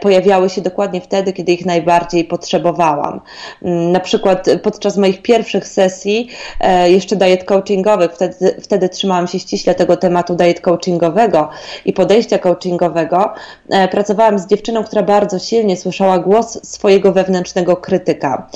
pojawiały 0.00 0.50
się 0.50 0.60
dokładnie 0.60 1.00
wtedy, 1.00 1.32
kiedy 1.32 1.52
ich 1.52 1.66
najbardziej 1.66 2.24
potrzebowałam. 2.24 3.20
Mm, 3.62 3.92
na 3.92 4.00
przykład 4.00 4.46
pod 4.62 4.78
podczas 4.80 4.96
moich 4.96 5.22
pierwszych 5.22 5.68
sesji, 5.68 6.28
e, 6.60 6.90
jeszcze 6.90 7.16
diet 7.16 7.44
coachingowych, 7.44 8.12
wtedy, 8.12 8.56
wtedy 8.62 8.88
trzymałam 8.88 9.28
się 9.28 9.38
ściśle 9.38 9.74
tego 9.74 9.96
tematu 9.96 10.34
diet 10.34 10.60
coachingowego 10.60 11.48
i 11.84 11.92
podejścia 11.92 12.38
coachingowego, 12.38 13.32
e, 13.70 13.88
pracowałam 13.88 14.38
z 14.38 14.46
dziewczyną, 14.46 14.84
która 14.84 15.02
bardzo 15.02 15.38
silnie 15.38 15.76
słyszała 15.76 16.18
głos 16.18 16.58
swojego 16.62 17.12
wewnętrznego 17.12 17.76
krytyka. 17.76 18.48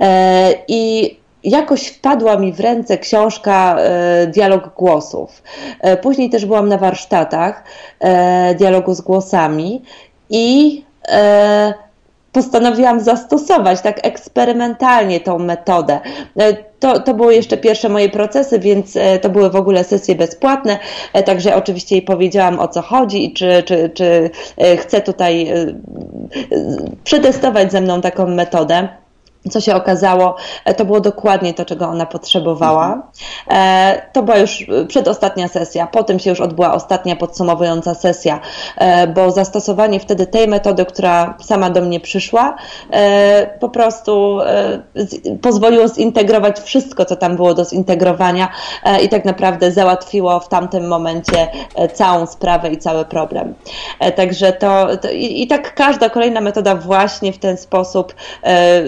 E, 0.00 0.54
I 0.68 1.16
jakoś 1.44 1.86
wpadła 1.86 2.36
mi 2.36 2.52
w 2.52 2.60
ręce 2.60 2.98
książka 2.98 3.76
Dialog 4.26 4.74
Głosów. 4.74 5.42
Później 6.02 6.30
też 6.30 6.46
byłam 6.46 6.68
na 6.68 6.78
warsztatach 6.78 7.64
dialogu 8.58 8.94
z 8.94 9.00
głosami 9.00 9.82
i 10.30 10.84
postanowiłam 12.32 13.00
zastosować 13.00 13.80
tak 13.80 14.06
eksperymentalnie 14.06 15.20
tą 15.20 15.38
metodę. 15.38 16.00
E, 16.38 16.54
to, 16.54 17.00
to 17.00 17.14
były 17.14 17.34
jeszcze 17.34 17.56
pierwsze 17.56 17.88
moje 17.88 18.08
procesy, 18.08 18.58
więc 18.58 18.96
e, 18.96 19.18
to 19.18 19.30
były 19.30 19.50
w 19.50 19.56
ogóle 19.56 19.84
sesje 19.84 20.14
bezpłatne, 20.14 20.78
e, 21.12 21.22
także 21.22 21.56
oczywiście 21.56 21.94
jej 21.94 22.02
powiedziałam 22.02 22.58
o 22.58 22.68
co 22.68 22.82
chodzi 22.82 23.24
i 23.24 23.32
czy, 23.32 23.62
czy, 23.62 23.90
czy 23.94 24.30
chce 24.76 25.00
tutaj 25.00 25.52
przetestować 27.04 27.72
ze 27.72 27.80
mną 27.80 28.00
taką 28.00 28.26
metodę. 28.26 28.88
Co 29.50 29.60
się 29.60 29.74
okazało, 29.74 30.36
e, 30.64 30.74
to 30.74 30.84
było 30.84 31.00
dokładnie 31.00 31.54
to, 31.54 31.64
czego 31.64 31.86
ona 31.86 32.06
potrzebowała. 32.06 32.84
Mhm. 32.84 33.02
E, 33.50 34.02
to 34.12 34.22
była 34.22 34.38
już 34.38 34.66
przedostatnia 34.88 35.48
sesja, 35.48 35.86
potem 35.86 36.18
się 36.18 36.30
już 36.30 36.40
odbyła 36.40 36.74
ostatnia 36.74 37.16
podsumowująca 37.16 37.94
sesja, 37.94 38.40
e, 38.76 39.06
bo 39.06 39.30
zastosowanie 39.30 40.00
wtedy 40.00 40.26
tej 40.26 40.48
metody, 40.48 40.84
która 40.84 41.34
sama 41.42 41.70
do 41.70 41.80
mnie 41.80 42.00
przyszła, 42.00 42.56
po 43.60 43.68
prostu 43.68 44.38
pozwoliło 45.42 45.88
zintegrować 45.88 46.60
wszystko, 46.60 47.04
co 47.04 47.16
tam 47.16 47.36
było 47.36 47.54
do 47.54 47.64
zintegrowania 47.64 48.48
i 49.02 49.08
tak 49.08 49.24
naprawdę 49.24 49.72
załatwiło 49.72 50.40
w 50.40 50.48
tamtym 50.48 50.88
momencie 50.88 51.48
całą 51.94 52.26
sprawę 52.26 52.70
i 52.70 52.78
cały 52.78 53.04
problem. 53.04 53.54
Także 54.16 54.52
to, 54.52 54.96
to 54.96 55.10
i, 55.10 55.42
i 55.42 55.46
tak 55.46 55.74
każda 55.74 56.10
kolejna 56.10 56.40
metoda 56.40 56.74
właśnie 56.74 57.32
w 57.32 57.38
ten 57.38 57.56
sposób 57.56 58.14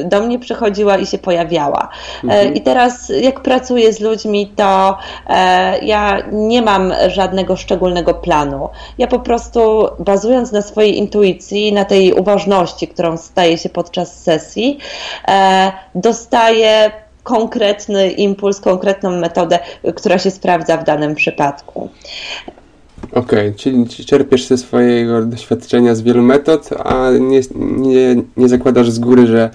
do 0.05 0.21
mnie 0.21 0.39
przychodziła 0.43 0.99
i 0.99 1.07
się 1.07 1.19
pojawiała. 1.19 1.89
E, 2.19 2.23
mhm. 2.23 2.55
I 2.55 2.61
teraz, 2.61 3.13
jak 3.21 3.41
pracuję 3.41 3.93
z 3.93 4.01
ludźmi, 4.01 4.53
to 4.57 4.99
e, 5.27 5.79
ja 5.85 6.23
nie 6.33 6.63
mam 6.63 6.93
żadnego 7.09 7.57
szczególnego 7.57 8.15
planu. 8.15 8.69
Ja 8.99 9.07
po 9.07 9.19
prostu 9.19 9.89
bazując 9.99 10.53
na 10.53 10.63
swojej 10.63 10.99
intuicji, 10.99 11.73
na 11.73 11.85
tej 11.85 12.13
uważności, 12.13 12.89
którą 12.89 13.17
staje 13.17 13.59
się 13.59 13.69
podczas 13.69 14.23
sesji, 14.23 14.79
e, 15.29 15.73
dostaję 15.95 16.91
konkretny 17.23 18.11
impuls, 18.11 18.61
konkretną 18.61 19.11
metodę, 19.11 19.59
która 19.97 20.19
się 20.19 20.31
sprawdza 20.31 20.77
w 20.77 20.85
danym 20.85 21.15
przypadku. 21.15 21.89
Okej, 23.13 23.49
okay, 23.49 23.55
czyli 23.59 23.87
czerpiesz 23.87 24.47
ze 24.47 24.59
swojego 24.59 25.23
doświadczenia 25.23 25.95
z 25.95 26.03
wielu 26.03 26.23
metod, 26.23 26.71
a 26.85 27.11
nie, 27.21 27.41
nie, 27.77 28.23
nie 28.37 28.49
zakładasz 28.49 28.91
z 28.91 28.99
góry, 28.99 29.27
że 29.27 29.51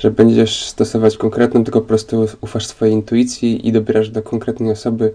że 0.00 0.10
będziesz 0.10 0.64
stosować 0.64 1.16
konkretną, 1.16 1.64
tylko 1.64 1.80
po 1.80 1.86
prostu 1.86 2.26
ufasz 2.40 2.66
swojej 2.66 2.94
intuicji 2.94 3.68
i 3.68 3.72
dobierasz 3.72 4.10
do 4.10 4.22
konkretnej 4.22 4.72
osoby 4.72 5.12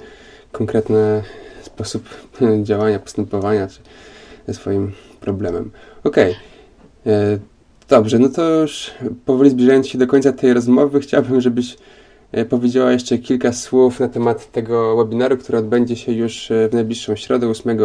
konkretny 0.51 1.23
sposób 1.61 2.03
działania, 2.63 2.99
postępowania 2.99 3.67
ze 4.47 4.53
swoim 4.53 4.91
problemem. 5.19 5.71
Okej. 6.03 6.35
Okay. 7.03 7.13
E, 7.13 7.39
dobrze, 7.89 8.19
no 8.19 8.29
to 8.29 8.61
już 8.61 8.91
powoli 9.25 9.49
zbliżając 9.49 9.87
się 9.87 9.97
do 9.97 10.07
końca 10.07 10.33
tej 10.33 10.53
rozmowy, 10.53 10.99
chciałbym, 10.99 11.41
żebyś 11.41 11.77
e, 12.31 12.45
powiedziała 12.45 12.91
jeszcze 12.91 13.17
kilka 13.17 13.53
słów 13.53 13.99
na 13.99 14.07
temat 14.07 14.51
tego 14.51 14.97
webinaru, 14.97 15.37
który 15.37 15.57
odbędzie 15.57 15.95
się 15.95 16.11
już 16.11 16.51
e, 16.51 16.69
w 16.69 16.73
najbliższą 16.73 17.15
środę, 17.15 17.47
8 17.47 17.77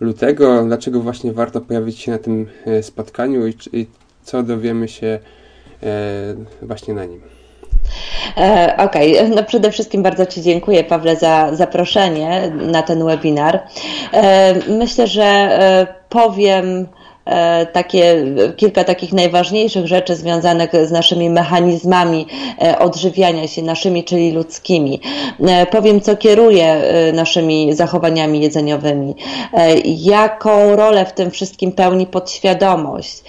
lutego. 0.00 0.64
Dlaczego 0.64 1.00
właśnie 1.00 1.32
warto 1.32 1.60
pojawić 1.60 1.98
się 1.98 2.12
na 2.12 2.18
tym 2.18 2.46
spotkaniu 2.82 3.46
i, 3.46 3.54
i 3.72 3.86
co 4.22 4.42
dowiemy 4.42 4.88
się 4.88 5.18
właśnie 6.62 6.94
na 6.94 7.04
nim. 7.04 7.20
E, 8.36 8.74
okej, 8.78 9.18
okay. 9.18 9.28
no 9.28 9.44
przede 9.44 9.70
wszystkim 9.70 10.02
bardzo 10.02 10.26
Ci 10.26 10.42
dziękuję, 10.42 10.84
Pawle, 10.84 11.16
za 11.16 11.54
zaproszenie 11.54 12.52
na 12.54 12.82
ten 12.82 13.04
webinar. 13.04 13.60
E, 14.12 14.54
myślę, 14.68 15.06
że 15.06 15.48
powiem 16.08 16.86
E, 16.86 17.01
takie, 17.72 18.24
kilka 18.56 18.84
takich 18.84 19.12
najważniejszych 19.12 19.86
rzeczy 19.86 20.16
związanych 20.16 20.70
z 20.86 20.90
naszymi 20.90 21.30
mechanizmami 21.30 22.26
e, 22.62 22.78
odżywiania 22.78 23.48
się, 23.48 23.62
naszymi, 23.62 24.04
czyli 24.04 24.32
ludzkimi. 24.32 25.00
E, 25.48 25.66
powiem, 25.66 26.00
co 26.00 26.16
kieruje 26.16 26.82
naszymi 27.12 27.72
zachowaniami 27.72 28.40
jedzeniowymi, 28.40 29.14
jaką 29.84 30.76
rolę 30.76 31.06
w 31.06 31.12
tym 31.12 31.30
wszystkim 31.30 31.72
pełni 31.72 32.06
podświadomość, 32.06 33.22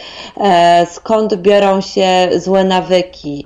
skąd 0.91 1.35
biorą 1.35 1.81
się 1.81 2.29
złe 2.35 2.63
nawyki, 2.63 3.45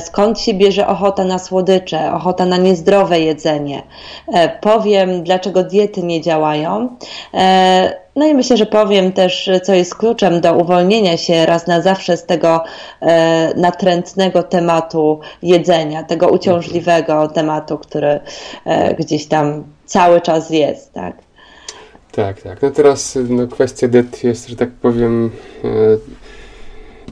skąd 0.00 0.40
się 0.40 0.54
bierze 0.54 0.86
ochota 0.86 1.24
na 1.24 1.38
słodycze, 1.38 2.12
ochota 2.12 2.46
na 2.46 2.56
niezdrowe 2.56 3.20
jedzenie. 3.20 3.82
Powiem, 4.60 5.22
dlaczego 5.22 5.64
diety 5.64 6.02
nie 6.02 6.20
działają 6.20 6.88
no 8.18 8.26
i 8.26 8.34
myślę, 8.34 8.56
że 8.56 8.66
powiem 8.66 9.12
też, 9.12 9.50
co 9.62 9.74
jest 9.74 9.94
kluczem 9.94 10.40
do 10.40 10.54
uwolnienia 10.54 11.16
się 11.16 11.46
raz 11.46 11.66
na 11.66 11.80
zawsze 11.80 12.16
z 12.16 12.24
tego 12.26 12.64
e, 13.00 13.54
natrętnego 13.56 14.42
tematu 14.42 15.20
jedzenia, 15.42 16.02
tego 16.02 16.28
uciążliwego 16.28 17.28
tematu, 17.28 17.78
który 17.78 18.20
e, 18.64 18.94
gdzieś 18.94 19.26
tam 19.26 19.64
cały 19.86 20.20
czas 20.20 20.50
jest, 20.50 20.92
tak? 20.92 21.16
Tak, 22.12 22.42
tak. 22.42 22.62
No 22.62 22.70
teraz 22.70 23.18
no, 23.28 23.46
kwestia 23.46 23.88
diet 23.88 24.24
jest, 24.24 24.48
że 24.48 24.56
tak 24.56 24.70
powiem, 24.70 25.30
e, 25.64 25.68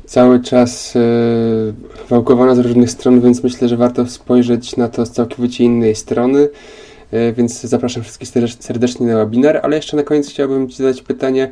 cały 0.05 0.41
czas 0.41 0.97
e, 0.97 1.01
wałkowana 2.09 2.55
z 2.55 2.59
różnych 2.59 2.91
stron, 2.91 3.21
więc 3.21 3.43
myślę, 3.43 3.69
że 3.69 3.77
warto 3.77 4.07
spojrzeć 4.07 4.77
na 4.77 4.89
to 4.89 5.07
z 5.07 5.11
całkowicie 5.11 5.65
innej 5.65 5.95
strony. 5.95 6.49
E, 7.13 7.33
więc 7.33 7.61
zapraszam 7.61 8.03
wszystkich 8.03 8.29
serdecznie 8.61 9.07
na 9.07 9.17
webinar, 9.17 9.61
ale 9.63 9.77
jeszcze 9.77 9.97
na 9.97 10.03
koniec 10.03 10.31
chciałbym 10.31 10.69
Ci 10.69 10.77
zadać 10.77 11.03
pytanie 11.03 11.51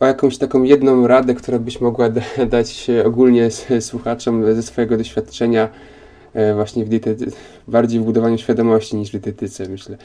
o 0.00 0.06
jakąś 0.06 0.38
taką 0.38 0.62
jedną 0.62 1.06
radę, 1.06 1.34
którą 1.34 1.58
byś 1.58 1.80
mogła 1.80 2.08
dać 2.50 2.86
ogólnie 3.04 3.48
słuchaczom 3.80 4.54
ze 4.54 4.62
swojego 4.62 4.96
doświadczenia 4.96 5.68
e, 6.34 6.54
właśnie 6.54 6.84
w 6.84 6.88
dietety, 6.88 7.26
bardziej 7.68 8.00
w 8.00 8.02
budowaniu 8.02 8.38
świadomości 8.38 8.96
niż 8.96 9.08
w 9.08 9.12
dietetyce, 9.12 9.68
myślę. 9.68 9.96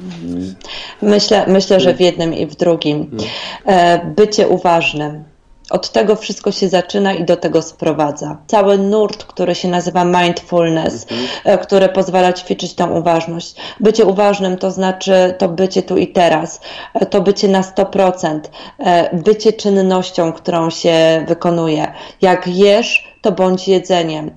Mhm. 0.00 0.54
Myślę, 1.02 1.44
myślę, 1.48 1.80
że 1.80 1.94
w 1.94 2.00
jednym 2.00 2.34
i 2.34 2.46
w 2.46 2.56
drugim. 2.56 3.00
Mhm. 3.00 3.30
E, 3.66 4.14
bycie 4.16 4.48
uważnym 4.48 5.24
od 5.72 5.90
tego 5.90 6.16
wszystko 6.16 6.52
się 6.52 6.68
zaczyna 6.68 7.14
i 7.14 7.24
do 7.24 7.36
tego 7.36 7.62
sprowadza. 7.62 8.38
Cały 8.46 8.78
nurt, 8.78 9.24
który 9.24 9.54
się 9.54 9.68
nazywa 9.68 10.04
mindfulness, 10.04 11.02
mhm. 11.02 11.28
E, 11.44 11.58
który 11.58 11.88
pozwala 11.88 12.32
ćwiczyć 12.32 12.74
tą 12.74 12.98
uważność. 12.98 13.54
Bycie 13.80 14.04
uważnym 14.04 14.56
to 14.56 14.70
znaczy 14.70 15.34
to 15.38 15.48
bycie 15.48 15.82
tu 15.82 15.96
i 15.96 16.08
teraz, 16.08 16.60
e, 16.94 17.06
to 17.06 17.20
bycie 17.20 17.48
na 17.48 17.62
100%, 17.62 18.50
e, 18.78 19.16
bycie 19.16 19.52
czynnością, 19.52 20.32
którą 20.32 20.70
się 20.70 21.24
wykonuje. 21.28 21.92
Jak 22.20 22.46
jesz, 22.46 23.11
to 23.22 23.32
bądź 23.32 23.68
jedzeniem. 23.68 24.30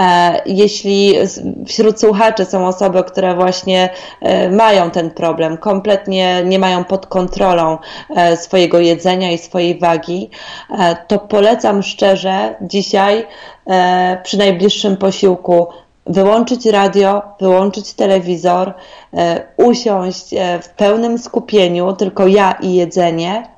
E, 0.00 0.42
jeśli 0.46 1.14
wśród 1.66 2.00
słuchaczy 2.00 2.44
są 2.44 2.66
osoby, 2.66 3.04
które 3.04 3.34
właśnie 3.34 3.90
e, 4.20 4.50
mają 4.50 4.90
ten 4.90 5.10
problem, 5.10 5.58
kompletnie 5.58 6.42
nie 6.44 6.58
mają 6.58 6.84
pod 6.84 7.06
kontrolą 7.06 7.78
e, 8.16 8.36
swojego 8.36 8.78
jedzenia 8.78 9.32
i 9.32 9.38
swojej 9.38 9.78
wagi, 9.78 10.30
to 11.08 11.18
polecam 11.18 11.82
szczerze 11.82 12.54
dzisiaj 12.60 13.26
przy 14.22 14.38
najbliższym 14.38 14.96
posiłku 14.96 15.66
wyłączyć 16.06 16.66
radio, 16.66 17.22
wyłączyć 17.40 17.92
telewizor, 17.92 18.74
usiąść 19.56 20.34
w 20.62 20.68
pełnym 20.68 21.18
skupieniu, 21.18 21.92
tylko 21.92 22.26
ja 22.26 22.52
i 22.52 22.74
jedzenie 22.74 23.48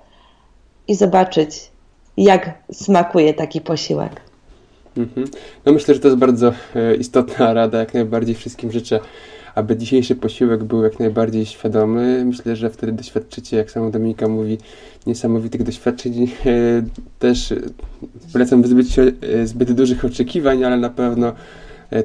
i 0.89 0.95
zobaczyć, 0.95 1.71
jak 2.17 2.51
smakuje 2.73 3.35
taki 3.35 3.61
posiłek. 3.61 4.34
Mhm. 4.97 5.27
No 5.67 5.73
myślę, 5.73 5.95
że 5.95 6.01
to 6.01 6.09
jest 6.09 6.19
bardzo 6.19 6.53
e, 6.75 6.95
istotna 6.95 7.53
rada. 7.55 7.79
Jak 7.79 7.95
najbardziej 7.95 8.35
wszystkim 8.35 8.73
życzę, 8.73 9.01
aby 9.55 9.77
dzisiejszy 9.77 10.17
posiłek 10.17 10.65
był 10.65 10.83
jak 10.83 11.01
najbardziej 11.01 11.47
świadomy. 11.47 12.25
Myślę, 12.25 12.57
że 12.57 12.71
wtedy 12.71 12.93
doświadczycie, 12.93 13.57
jak 13.57 13.71
sama 13.71 13.91
Dominika 13.91 14.29
mówi, 14.29 14.59
niesamowitych 15.07 15.63
doświadczeń. 15.63 16.23
E, 16.47 16.83
też 17.19 17.55
polecam 18.33 18.63
wyzbyć 18.63 18.99
e, 18.99 19.13
zbyt 19.47 19.73
dużych 19.73 20.05
oczekiwań, 20.05 20.65
ale 20.65 20.77
na 20.77 20.91
pewno 20.91 21.33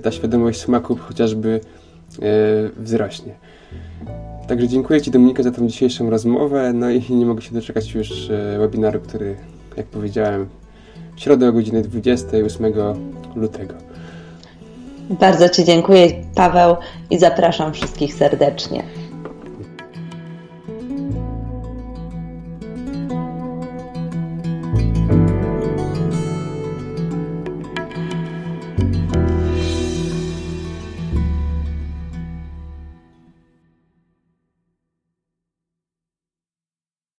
ta 0.03 0.11
świadomość 0.11 0.59
smaku 0.59 0.95
chociażby 0.95 1.59
wzrośnie. 2.77 3.33
Także 4.47 4.67
dziękuję 4.67 5.01
Ci 5.01 5.11
Dominika 5.11 5.43
za 5.43 5.51
tą 5.51 5.67
dzisiejszą 5.67 6.09
rozmowę, 6.09 6.73
no 6.73 6.89
i 6.89 7.13
nie 7.15 7.25
mogę 7.25 7.41
się 7.41 7.53
doczekać 7.53 7.95
już 7.95 8.29
webinaru, 8.59 8.99
który, 8.99 9.35
jak 9.77 9.85
powiedziałem, 9.85 10.47
środę 11.19 11.49
o 11.49 11.53
godzinie 11.53 11.81
28 11.81 12.73
lutego. 13.35 13.73
Bardzo 15.09 15.49
Ci 15.49 15.65
dziękuję, 15.65 16.07
Paweł, 16.35 16.75
i 17.09 17.19
zapraszam 17.19 17.73
wszystkich 17.73 18.13
serdecznie. 18.13 18.83